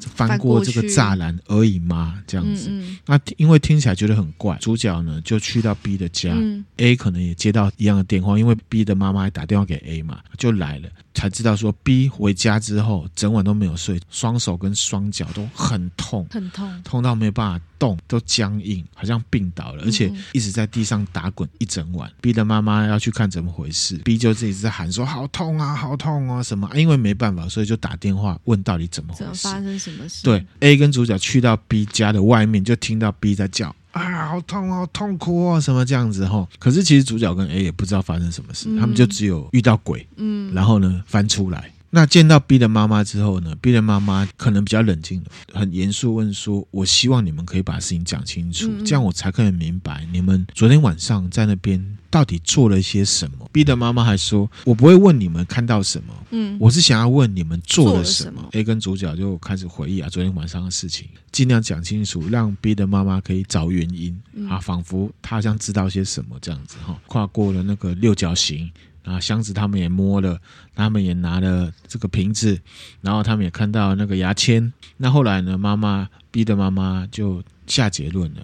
[0.00, 2.22] 翻过这个栅栏而已吗？
[2.26, 2.68] 这样子？
[2.70, 22.08] 嗯嗯、那因为听起来觉得很怪，主角呢就去到 B 的家、嗯、，A 可能也接到一样的电话，因为 B 的妈妈还打电话给 A 嘛，就来了。”才知道说，B 回家之后整晚都没有睡，双手跟双脚都很痛，很痛，痛到没有办法动，都僵硬，好像病倒了，而且一直在地上打滚一整晚。
[22.20, 26.70] B 的妈妈要去看怎么回事，B 就自己在喊说：“好痛啊，好痛啊！”什么？
[26.76, 30.22] 因为没办法，所以就打电话问到底怎么回事，怎么发生什么事？
[30.24, 33.74] 对，A 跟主角去到 B 家的外面，就听到 B 在叫。
[33.92, 36.46] 啊，好痛好痛苦哦，什么这样子哈？
[36.58, 41.72] 可是其实主角跟 A 也不知道发生什么事，嗯、他们就只有遇到鬼，嗯，然后呢翻出来。
[41.90, 53.48] 那见到 B 的妈妈之后呢，B 的妈妈可能比较冷静了，很严肃问说：“我希望你们可以把事情讲清楚，嗯、这样我才可以明白你们昨天晚上在那边到底做了些什么。
[53.50, 58.32] ”B 的妈妈还说：“我不会问你们看到什么，嗯，我是想要问你们做了什么。
[58.32, 67.00] 什么” A 跟主角就开始回忆啊，昨天晚上的事情，尽量讲清楚，让 B 的妈妈可以找原因、嗯、啊，仿佛他好像知道些什么这样子哈。
[67.06, 68.70] 跨过了那个六角形。
[69.08, 70.38] 啊，箱子他们也摸了，
[70.74, 72.60] 他们也拿了这个瓶子，
[73.00, 74.70] 然后他们也看到那个牙签。
[74.98, 78.42] 那后来呢，妈妈逼的妈妈就下结论了，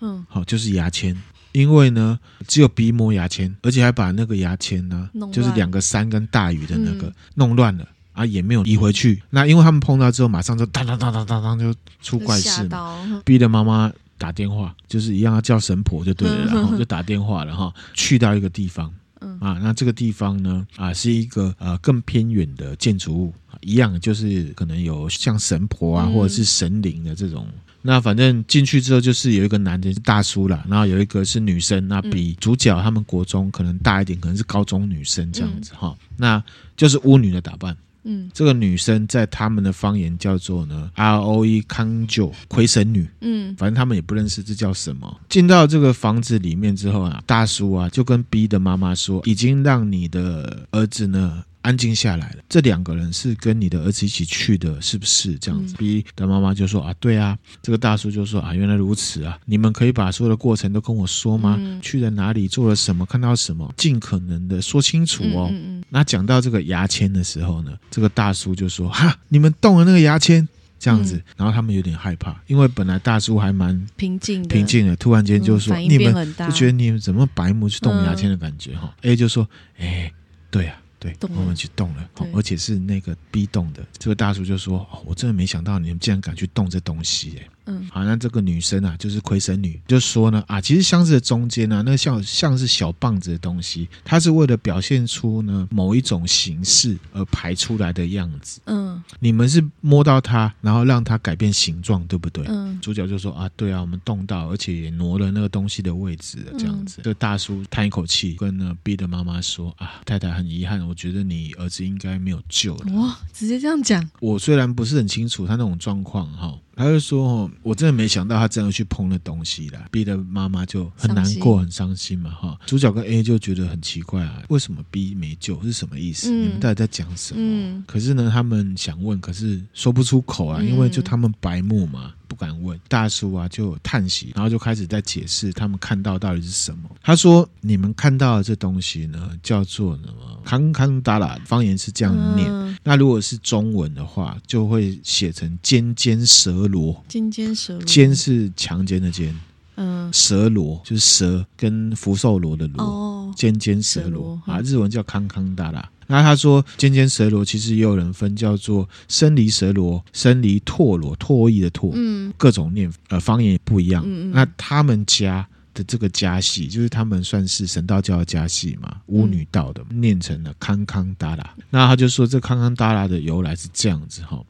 [0.00, 1.16] 嗯，好，就是牙签，
[1.52, 9.22] 因为呢，只有逼摸牙签，而且还把那个牙签呢，乱就是两个山跟大鱼的那个、嗯、弄乱了啊，也没有移回去。
[9.30, 13.22] 那因为他们碰到之后，马上就当当当当当当就出怪事嘛。
[13.24, 18.92] 逼的妈妈打电话，就是一样要叫神婆就对了， 然后就打电话了哈，去到一个地方。
[19.40, 27.46] 啊，那这个地方呢，啊，是一个呃更偏远的建筑物，一样就是可能有像神婆啊，或者是神灵的这种。
[27.48, 36.44] 嗯、那反正进去之后，就是有一个男的是大叔啦，然后有一个是女生，那比主角他们国中可能大一点，可能是高中女生这样子哈，嗯、那
[36.76, 37.76] 就是巫女的打扮。
[38.04, 43.08] 嗯，这个女生在他们的方言叫做呢，R O E 康九魁神女。
[43.20, 45.20] 嗯，反正他们也不认识这叫什么。
[45.28, 51.42] 进到这个房子里面之后啊，大叔啊就跟 B 的妈妈说，已经让你的儿子呢。
[51.64, 52.36] 安静下来了。
[52.46, 57.36] 这两个人是跟你的儿子一起去的，是不是这样子？B 的妈妈就说啊，对啊。
[57.62, 59.38] 这个大叔就说啊，原来如此啊。
[59.46, 61.56] 你们可以把所有的过程都跟我说吗？
[61.58, 65.48] 嗯、去了哪里，做了什么，看到什么，尽可能的说清楚哦。
[65.50, 70.46] 嗯嗯嗯，那讲到这个牙签的时候呢，这个大叔就说哈，你们动了那个牙签，
[70.78, 71.16] 这样子。
[71.16, 78.94] 嗯、然后他们有点害怕，因为本来大叔还蛮平静平静的，突然间就说、嗯、你们就觉得你们怎么白目去动牙签的感觉哈。
[79.00, 79.48] 嗯、A 就说
[79.78, 80.12] 哎，
[80.50, 80.76] 对啊。
[81.12, 83.84] 对，我们去动了，而且是那个 B 动的。
[83.98, 98.60] 这个大叔就说：“哦，我真的没想到你们竟然敢去动这东西。”哎，嗯，好，那这个女生啊，就是亏神女，就说呢啊，其实箱子的中间呢、啊，那像像是小棒子的东西，它是为了表现出呢某一种形式而排出来的样子。
[98.66, 102.44] 嗯，你们是摸到它，然后让它改变形状，对不对？
[102.48, 107.00] 嗯，主角就说啊，对啊，我们动到，而且也挪了那个东西的位置了，这样子。
[107.02, 112.92] 这、嗯、大叔叹一口气，跟呢 B 的妈妈说啊，太太很遗憾，我觉得你儿子应该没有救了。
[112.94, 114.08] 哇，直接这样讲。
[114.20, 116.54] 我虽然不是很清楚他那种状况哈。
[116.76, 122.30] 他就说：“哦，我真的没想到他真的去碰那东西了，逼得妈妈就很难过、很伤心嘛。
[122.30, 126.30] 哈，主角跟 A 就觉得很奇怪啊，为什么 B 没救是什么意思？
[126.30, 127.40] 嗯、你们到底在讲什么？
[127.40, 136.90] 嗯、可是呢，他们想问，可是说不出口啊，因为就他们白目嘛。”不敢问大叔啊，就叹息，然后就开始在解释他们看到到底是什么。
[137.00, 140.40] 他说：“你们看到的这东西呢，叫做什么？
[140.44, 142.50] 康康达拉方言是这样念。
[142.50, 147.00] 嗯、那如果是中文的话，就会写成尖尖蛇螺。
[147.06, 149.32] 尖尖蛇螺，尖是强奸的尖，
[149.76, 152.84] 嗯，蛇螺就是蛇跟福寿螺的螺。
[152.84, 164.02] 哦，尖尖蛇螺啊，日文叫康康达拉。”那他说，尖尖蛇螺其实也有人分，叫做生离蛇螺、生离拓罗、唾意的唾，嗯，各种念呃方言也不一样。
[164.06, 171.54] 嗯嗯，那他们家的这个家系，就是他们算是神道教的家系嘛，巫女道的，嗯、念成了康康达拉。
[171.70, 174.40] 那他就说，这康康达拉的由来是这样子哈，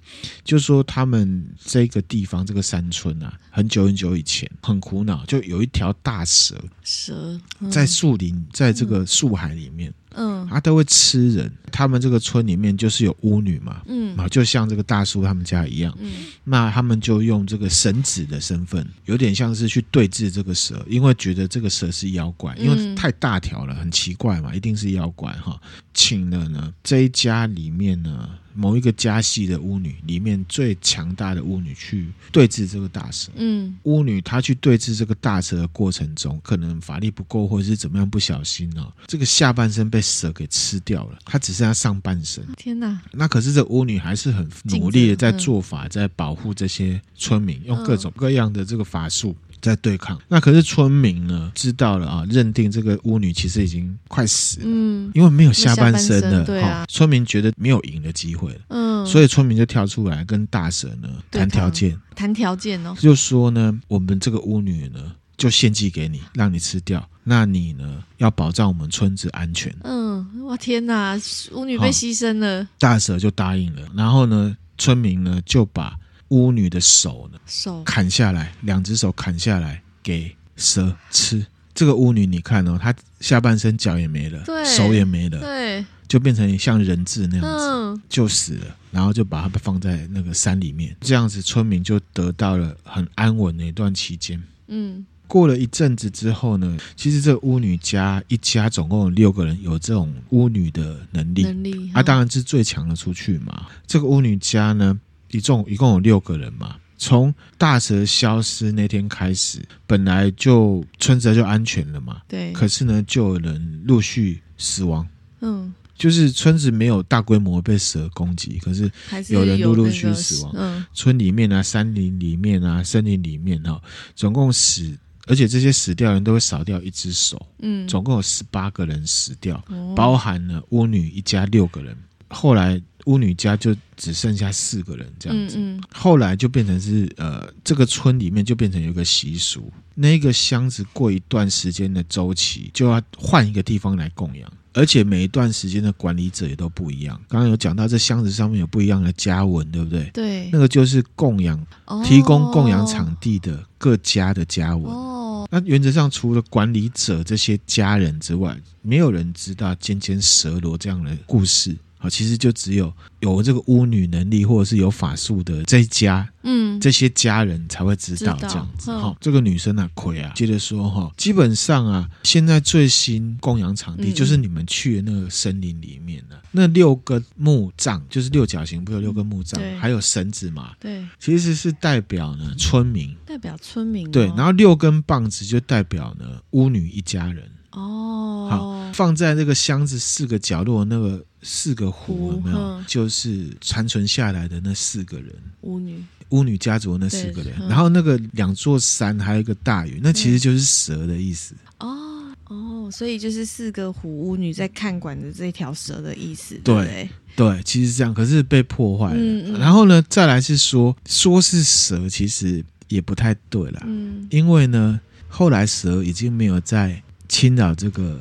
[0.44, 9.92] 就说他们这个地方这个山村啊，很久很久以前很苦恼，就有一条大蛇，蛇、嗯、在树林，在这个树海里面。
[10.14, 11.50] 嗯，啊都会吃人。
[11.70, 16.12] 他们这个村里面就是有巫女嘛，嗯，啊，就像这个大叔他们家一样，嗯，
[16.44, 25.60] 那他们就用这个神子的身份，有点像是去对峙这个蛇，因为觉得这个蛇是妖怪，因为太大条了，很奇怪嘛，一定是妖怪哈。
[25.92, 28.28] 请了呢这一家里面呢。
[28.54, 42.44] 某一个家系的巫女里面最强大的巫女去对峙这个大蛇，嗯，巫女她去对峙这个大蛇的过程中，可能法力不够或者是怎么样不小心哦，这个下半身被蛇给吃掉了，她只剩下上半身。
[42.56, 43.00] 天哪！
[43.12, 49.34] 那可是这巫女还是很努力的在做法，在保护这些村民，用各种各样的这个法术。
[49.64, 51.50] 在对抗，那可是村民呢？
[51.54, 71.18] 知道了啊，认定这个巫女其实已经快死了，嗯，因为没有下半身了，对啊，村民觉得没有赢的机会了，嗯，所以村民就跳出来跟大蛇呢谈条件，谈条件哦，就说呢，我们这个巫女呢就献祭给你，让你吃掉，那你呢要保障我们村子安全，嗯，哇天哪，
[71.52, 75.96] 巫女被牺牲了，大蛇就答应了，然后呢，村民呢就把。
[76.34, 77.38] 巫女的手呢？
[77.46, 81.46] 手砍下来，两只手砍下来给蛇吃。
[81.72, 88.76] 这个巫女，你看哦，她下半身脚也没了，对手也没了，对，就变成像人质那样子，嗯、就死了。
[88.90, 94.40] 然后就把它放在那个山里面，这样子村民就得到了很安稳的一段期间。
[94.68, 103.66] 嗯，过了一阵子之后呢，其实这个巫女家一家总共有六个人有这种巫女的能力，能力啊，当然是最强的出去嘛。
[103.86, 104.98] 这个巫女家呢？
[105.36, 106.76] 一共一共有六个人嘛。
[106.96, 112.22] 从大蛇消失那天开始，本来就村子就安全了嘛。
[112.28, 112.52] 对。
[112.52, 115.06] 可是呢，就有人陆续死亡。
[115.40, 115.74] 嗯。
[115.96, 118.90] 就是村子没有大规模被蛇攻击，可是
[119.28, 120.52] 有人陆陆续续死亡。
[120.56, 120.84] 嗯。
[120.94, 123.80] 村里面啊，山林里面啊，森林里面啊，
[124.14, 127.44] 总共死，而且这些死掉的人都会少掉一只手。
[127.58, 127.86] 嗯。
[127.86, 129.62] 总共有十八个人死掉，
[129.94, 131.96] 包含了巫女一家六个人。
[132.34, 132.82] 后来。
[133.06, 147.20] 巫女家就只剩下四个人这样子，嗯嗯、后来就变成是呃，这个村里面就变成有一个习俗，那个箱子过一段时间的周期就要换一个地方来供养，而且每一段时间的管理者也都不一样。
[147.28, 150.10] 刚刚有讲到这箱子上面有不一样的家纹，对不对？
[150.14, 151.62] 对，那个就是供养、
[152.06, 154.90] 提供供养场地的各家的家纹。
[154.90, 161.76] 哦，那原则上除了管理者这些家人之外，没有人知道尖尖蛇罗这样的故事。
[162.08, 168.90] 其实就只有有这个巫女能力或者是有法术的这一家，嗯，这些家人才会知道这样子。
[168.92, 180.72] 哈、嗯，这个女生啊，亏啊，接着说哈，基本上啊，现在最新供养场地就是你们去的那个森林里面的、啊嗯、那六个木杖，就是六角形，不是有六个木杖，嗯、还有绳子嘛？
[180.78, 184.10] 对，其实是代表呢村民，代表村民、哦。
[184.10, 187.44] 对，然后六根棒子就代表呢巫女一家人。
[187.72, 191.24] 哦，好，放在那个箱子四个角落那个。
[191.46, 192.56] 四个湖有没有？
[192.56, 195.30] 嗯、就是残存下来的那四个人，
[195.60, 197.52] 巫女巫女家族那四个人。
[197.60, 201.54] 嗯、然后那个两座山，还有一个大鱼，那其实就是蛇的意思。
[201.80, 206.58] 哦哦，所以就是四个湖巫女在看管着这条蛇的意思。
[206.64, 209.20] 对对，对，其实这样，可是被破坏了。
[209.20, 213.82] 嗯嗯、然后呢，再来是说，说是蛇，其实也不太对了。
[213.84, 218.18] 嗯，因为呢，后来蛇已经没有在侵扰这个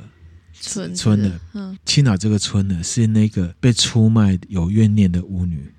[0.64, 5.70] 村村的，嗯，青岛这个村呢，是那个被出卖有怨念的巫女。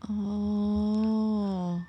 [0.00, 1.80] 哦，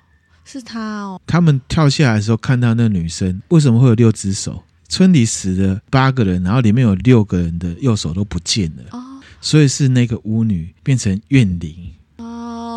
[0.44, 1.20] 是她哦。
[1.26, 4.62] 他们跳下来的时候，看到那女生为什么会有六只手？
[4.88, 9.02] 村里死了八个人，然后里面有六个人的右手都不见了，哦
[9.40, 11.93] 所以是那个巫女变成怨灵。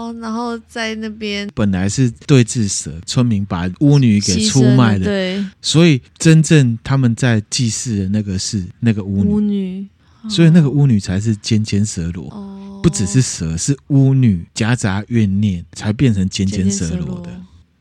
[0.08, 9.88] 哦，然后在那边本来是对峙蛇，村民把巫女给出卖了，对，所以真正他们在祭祀的那个是那个巫女，巫女，
[10.30, 12.28] 所以那个巫女才是尖尖蛇罗。
[12.30, 17.30] 哦，不只是蛇，是巫女夹杂怨念才变成尖尖蛇罗的，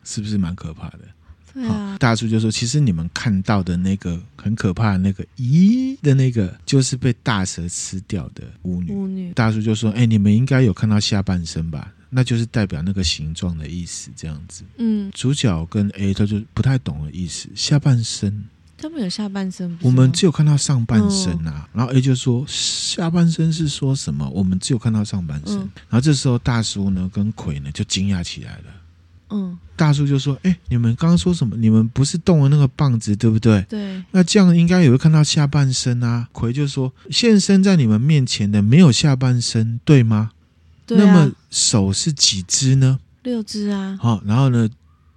[0.04, 1.00] 是不是蛮可怕的？
[1.52, 8.92] 对啊，大叔就说：“其实你们看到的那个很可怕的那个咦的那个，就是被大蛇吃掉的巫女。
[8.92, 11.90] 巫女，大叔就说：“哎、欸，你们应该有看到下半身吧？
[12.10, 14.10] 那就是代表那个形状的意思。
[14.16, 17.48] 这样子，嗯，主角跟 A 他就不太懂的意思。
[17.54, 18.44] 下半身，
[18.76, 21.68] 他们有下半身，我们只有看到上半身啊。
[21.72, 24.28] 嗯、然后 A 就说：下半身是说什么？
[24.30, 25.56] 我们只有看到上半身。
[25.56, 28.64] 嗯、然后这时候大叔呢跟魁呢就惊讶起来了。”
[29.28, 31.56] 嗯，大叔就说：“哎、欸，你们刚刚说什么？
[31.56, 33.60] 你们不是动了那个棒子，对不对？
[33.68, 34.00] 对。
[34.12, 40.30] 那这样应该也会看到下半身啊。”葵就说：“现身在你们面前的没有下半身，对吗？
[40.86, 41.04] 对啊。
[41.04, 42.98] 那么手是几只呢？
[43.22, 43.98] 六只啊。
[44.00, 44.68] 好，然后呢，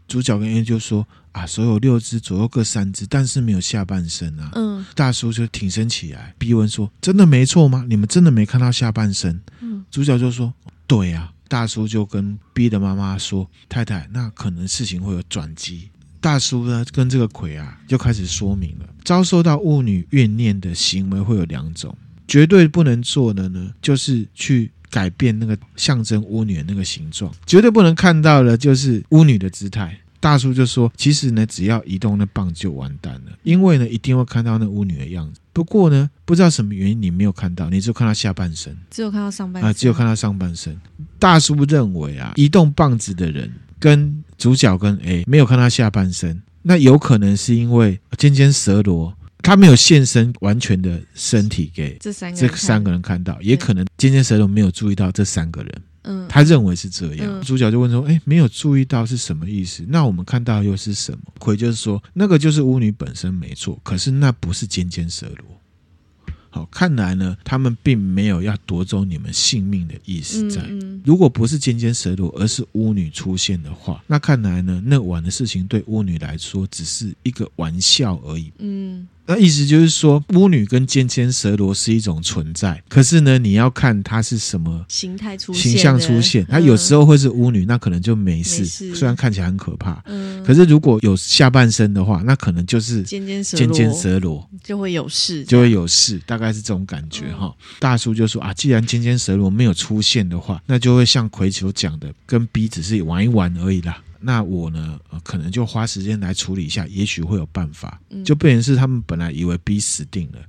[0.08, 4.52] 主角跟 A 就说：啊，手有六只，左右各三只，但是没有下半身啊。
[4.56, 4.86] 嗯。
[4.96, 7.86] 大叔就挺身起来，逼问说：真的没错吗？
[7.88, 9.40] 你们真的没看到下半身？
[9.62, 9.86] 嗯。
[9.92, 10.54] 主角就说：
[10.88, 15.90] 对呀、啊。”大叔就跟 B 的妈妈说：“太太，那可能事情会有转机。”
[16.22, 21.98] 大叔呢，跟这个魁啊，就开始说明了：遭受到巫女怨念的行为会有两种，
[22.28, 30.00] 绝对不能做的呢，就是去改变那个象征巫女的那个形状，绝对不能看到的，就是巫女的姿态。
[30.22, 35.40] 大叔就说：“其实呢，只要移动那棒就完蛋了，因为呢，一定会看到那巫女的样子。
[35.54, 40.78] 不过呢，不知道什么原因，你没有看到，你只有看到下半身，只有看到上半身啊，只有看到上半身。
[41.18, 49.16] 大叔认为啊，移动棒子的人跟主角跟 A 没有看到下半身，那有可能是因为尖尖蛇罗
[49.50, 57.26] 他没有现身完全的身体给这三个这三个人看到，也可能尖尖蛇罗没有注意到这三个人。”嗯，他认为是这样。
[57.28, 59.84] 嗯、主角就问说：“哎，没有注意到是什么意思？
[59.88, 65.48] 那我们看到又是什么？”魁就是说：“那个就是巫女本身没错，可是那不是尖尖蛇罗。”
[66.52, 70.62] 好，看来呢，他们并没有要夺走你们性命的意思在。
[70.62, 78.54] 嗯嗯、如果不是尖尖蛇罗，而是巫女出现的话，那看来呢，那晚的事情对巫女来说只是一个玩笑而已。
[78.60, 79.08] 嗯。
[79.30, 86.44] 那意思就是说，巫女跟尖尖蛇罗是一种存在，可是呢，你要看它是什么形态出现、形象出现。
[86.50, 90.02] 它有时候会是巫女，那可能就没事，没事虽然看起来很可怕。
[90.08, 97.56] 嗯，可是如果有下半身的话，那可能就是尖尖蛇尖尖蛇罗就会有事，就会有事，大概是这种感觉哈。
[97.56, 104.02] 嗯、大叔就说啊，既然尖尖蛇罗没有出现的话，那就会像魁球讲的，跟 B 只是玩一玩而已啦。
[104.20, 108.00] 那我呢，呃，可能就花时间来处理一下，也许会有办法。
[108.24, 110.40] 就变成是他们本来以为 B 死定了，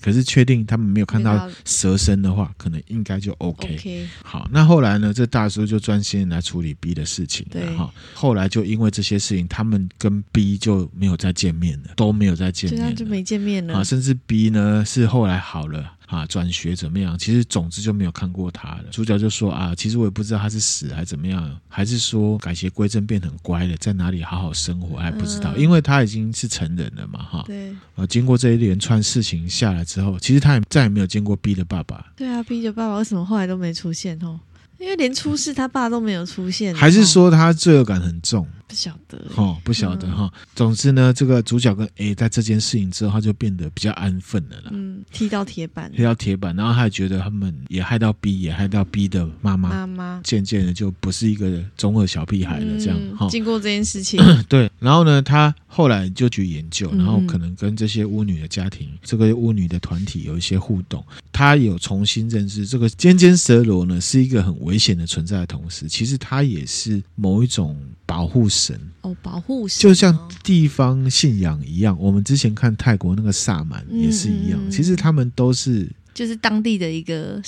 [0.00, 3.74] 可是确定他们没有看到蛇身的话，可能应该就 OK。
[3.74, 4.08] OK。
[4.24, 7.46] 好，那后来呢，这大叔就专心来处理 B 的事情。
[7.50, 7.66] 对。
[7.76, 13.74] 哈，后来就因为这些事情，他们跟 B 就没有再见面了，都没有再见面了，就没见面了。
[13.74, 15.92] 啊，甚至 B 呢是后来好了。
[16.10, 17.16] 啊，转学怎么样？
[17.16, 18.84] 其实总之就没有看过他了。
[18.90, 27.44] 主角就说啊，其实我也不知道他是死还是怎么样，还是说改邪归正变很乖了，在哪里好好生活还不知道，嗯、因为他已经是成人了嘛，哈。
[27.46, 27.72] 对。
[27.94, 32.04] 呃，经过这一连串事情下来之后，其实他也再也没有见过 B 的爸爸。
[32.16, 34.40] 对啊，B 的爸爸为什么后来都没出现哦？
[34.78, 38.46] 因为连出事他爸都没有出现，还是说他罪恶感很重？
[38.70, 40.30] 不晓得哦，不晓得哈。
[40.32, 44.70] 嗯、总之呢，这个主角跟 A 在这件事情之后，他就变得比较安分了啦。
[44.70, 49.70] 嗯，踢到铁板，踢到铁板，然后他也觉得他们也害到 B，也害到 B 的妈妈。
[49.70, 53.26] 妈妈渐渐的就不是一个中二小屁孩了，这样哈。
[53.26, 61.04] 嗯、经过这件事情， 对，然后呢，他后来就去研究，然后可能跟这些巫女的家庭、嗯、这个巫女的团体有一些互动。
[61.32, 71.96] 他有重新认识这个尖尖蛇罗呢，是一个很危险的存在的同时，其实他也是某一种保护神哦，保护神，就像地方信仰一样。
[71.98, 75.90] 我们之前看泰国那个萨满也是一样，嗯嗯、其实他们都是。
[76.20, 77.40] 就是当地的一个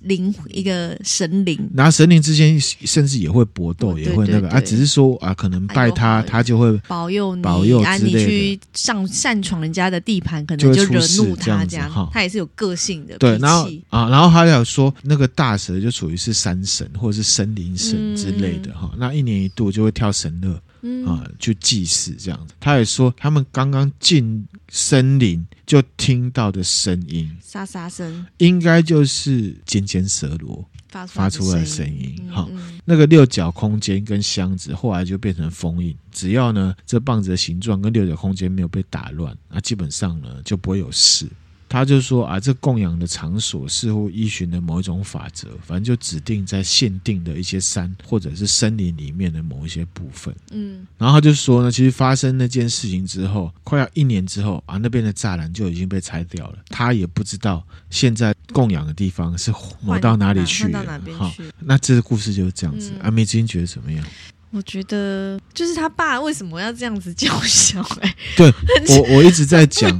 [0.00, 7.90] 灵，一个神灵，然后神灵之间甚至也会搏斗，也会那个啊，只是说啊，可能拜他，他就会保佑你，保佑之类的。
[7.90, 12.08] 啊，你去上擅闯人家的地盘，可能就惹怒他这样。
[12.10, 13.36] 他也是有个性的，对。
[13.36, 18.90] 然后啊，然后还有说那个大蛇就属于是山神或者是森林神之类的哈。
[18.96, 20.58] 那一年一度就会跳神乐。
[20.82, 22.54] 嗯啊，去祭祀这样子。
[22.60, 32.16] 他也说，他们刚刚进森林就听到的声音，沙沙声，应该就是尖尖蛇螺发发出来的声音。
[32.30, 41.28] 好、嗯嗯，那个六角空间跟箱子后来就变成封印，只要呢这棒子的形状跟六角空间没有被打乱，那基本上呢就不会有事。
[41.68, 50.34] 他就说啊，这供养的场所似乎依循了某一种法则，反正就指定在限定的一些山或者是森林里面的某一些部分。
[50.50, 56.58] 嗯，然后他就说呢，其实发生那件事情之后，快要一年之后啊，那边的栅栏就已经被拆掉了。
[56.68, 59.52] 他也不知道现在供养的地方是
[59.82, 61.00] 挪到哪里去了。
[61.16, 62.92] 好，那这个故事就是这样子。
[63.02, 64.04] 阿美金觉得怎么样？
[64.50, 68.14] 我觉得就是他爸为什么要这样子叫小孩？
[68.36, 68.52] 对
[68.88, 69.90] 我，我一直在讲，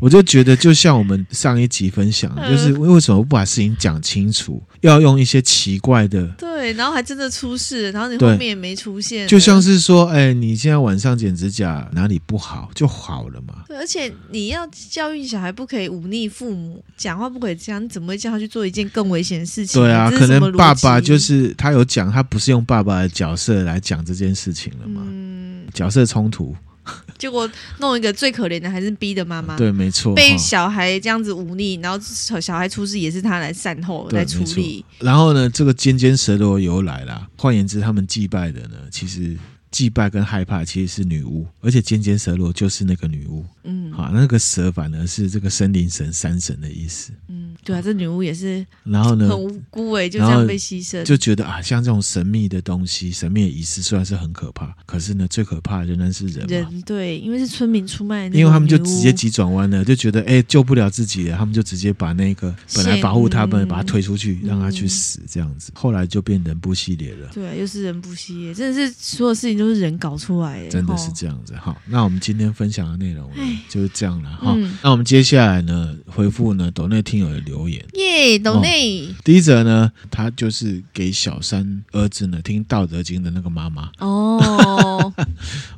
[0.00, 13.62] 我就觉得就像我们上一集分享，就是为什么不把事情讲清楚，要用一些奇怪的，对，然后还真的出事，然后你后面也没出现，就像是说，哎，你现在晚上剪指甲哪里不好就好了嘛。
[13.68, 19.80] 对，而且你要教育小孩不可以忤逆父母，讲话不可以这样，你怎么会叫他去做一件更危险的事情？
[19.80, 23.76] 对啊，可能爸爸就是他有讲，他不是用爸爸的角色来。
[23.76, 25.02] 来讲这件事情了吗？
[25.04, 26.56] 嗯，角色冲突，
[27.18, 29.56] 结果弄一个最可怜的还是 B 的妈妈。
[29.56, 31.98] 对，没错，被小孩这样子忤逆，然后
[32.40, 34.84] 小孩出事也是他来善后来处理。
[34.98, 39.36] 然后呢，这个尖尖蛇的由来啦，换言之，他们祭拜的呢，其实
[39.70, 43.44] 祭拜跟害怕其实是女巫，而且尖尖蛇罗就是那个女巫。
[43.64, 47.12] 嗯，好，那个蛇反而是这个森林神、山神的意思。
[47.28, 56.46] 嗯，对啊，这女巫也是，然后呢，很无辜哎，就这样被牺牲，就觉得啊，像这种神秘的东西、神秘的仪式，虽然是很可怕，可是呢，最可怕的仍然是人。
[56.46, 65.72] 人对，因为是村民出卖，因为他们就直接急转弯了，就觉得哎，救不了自己了，他们就直接把那个本来保护他们，把他推出去，让他去死，这样子。
[65.74, 67.28] 后来就变人不系列了。
[67.32, 71.54] 对，又是人不系列，真的是所有事情都是人搞出来的，真的是这样子。
[71.56, 73.30] 好，那我们今天分享的内容
[73.68, 74.30] 就是这样了。
[74.30, 77.82] 哈，嗯、那我们接下来呢，回复呢斗内听友的留言。
[77.94, 83.90] 耶，懂内、哦、第一则呢，他就是给小三儿子呢听《道德经》的那个妈妈。
[84.00, 84.36] 哦，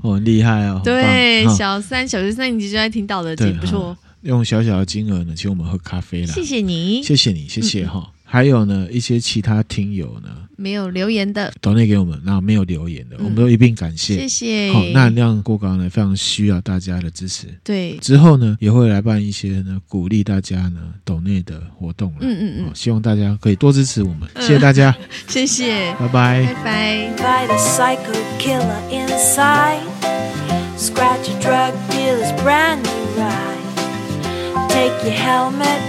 [0.02, 0.80] 哦，很厉害哦。
[0.82, 3.96] 对，小三小学三年级就在听《道德经》，不错。
[4.22, 6.26] 用小小的金额呢，请我们喝咖啡了。
[6.26, 8.10] 谢谢你，谢谢你，谢谢哈。
[8.28, 14.70] 嗯还有呢，一些其他听友呢，没有留言的，抖内给我们，那没有留言的，嗯、我们都一并感谢，谢谢。
[14.70, 17.46] 好，那量过高呢，非常需要大家的支持。
[17.64, 22.12] 对，之后呢，也会来办一些呢，鼓励大家呢，抖内的活动。
[22.20, 24.94] 嗯嗯嗯，希望大家可以多支持我们，嗯、谢谢大家，
[25.26, 27.08] 谢谢，拜拜，拜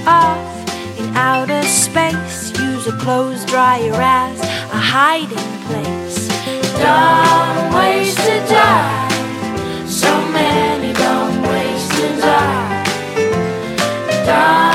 [0.06, 0.59] 拜。
[1.20, 2.58] outer space.
[2.60, 4.40] Use a clothes dryer as
[4.80, 6.20] a hiding place.
[6.80, 9.10] Dumb ways to die.
[9.86, 12.84] So many dumb ways to die.
[14.26, 14.69] Dumb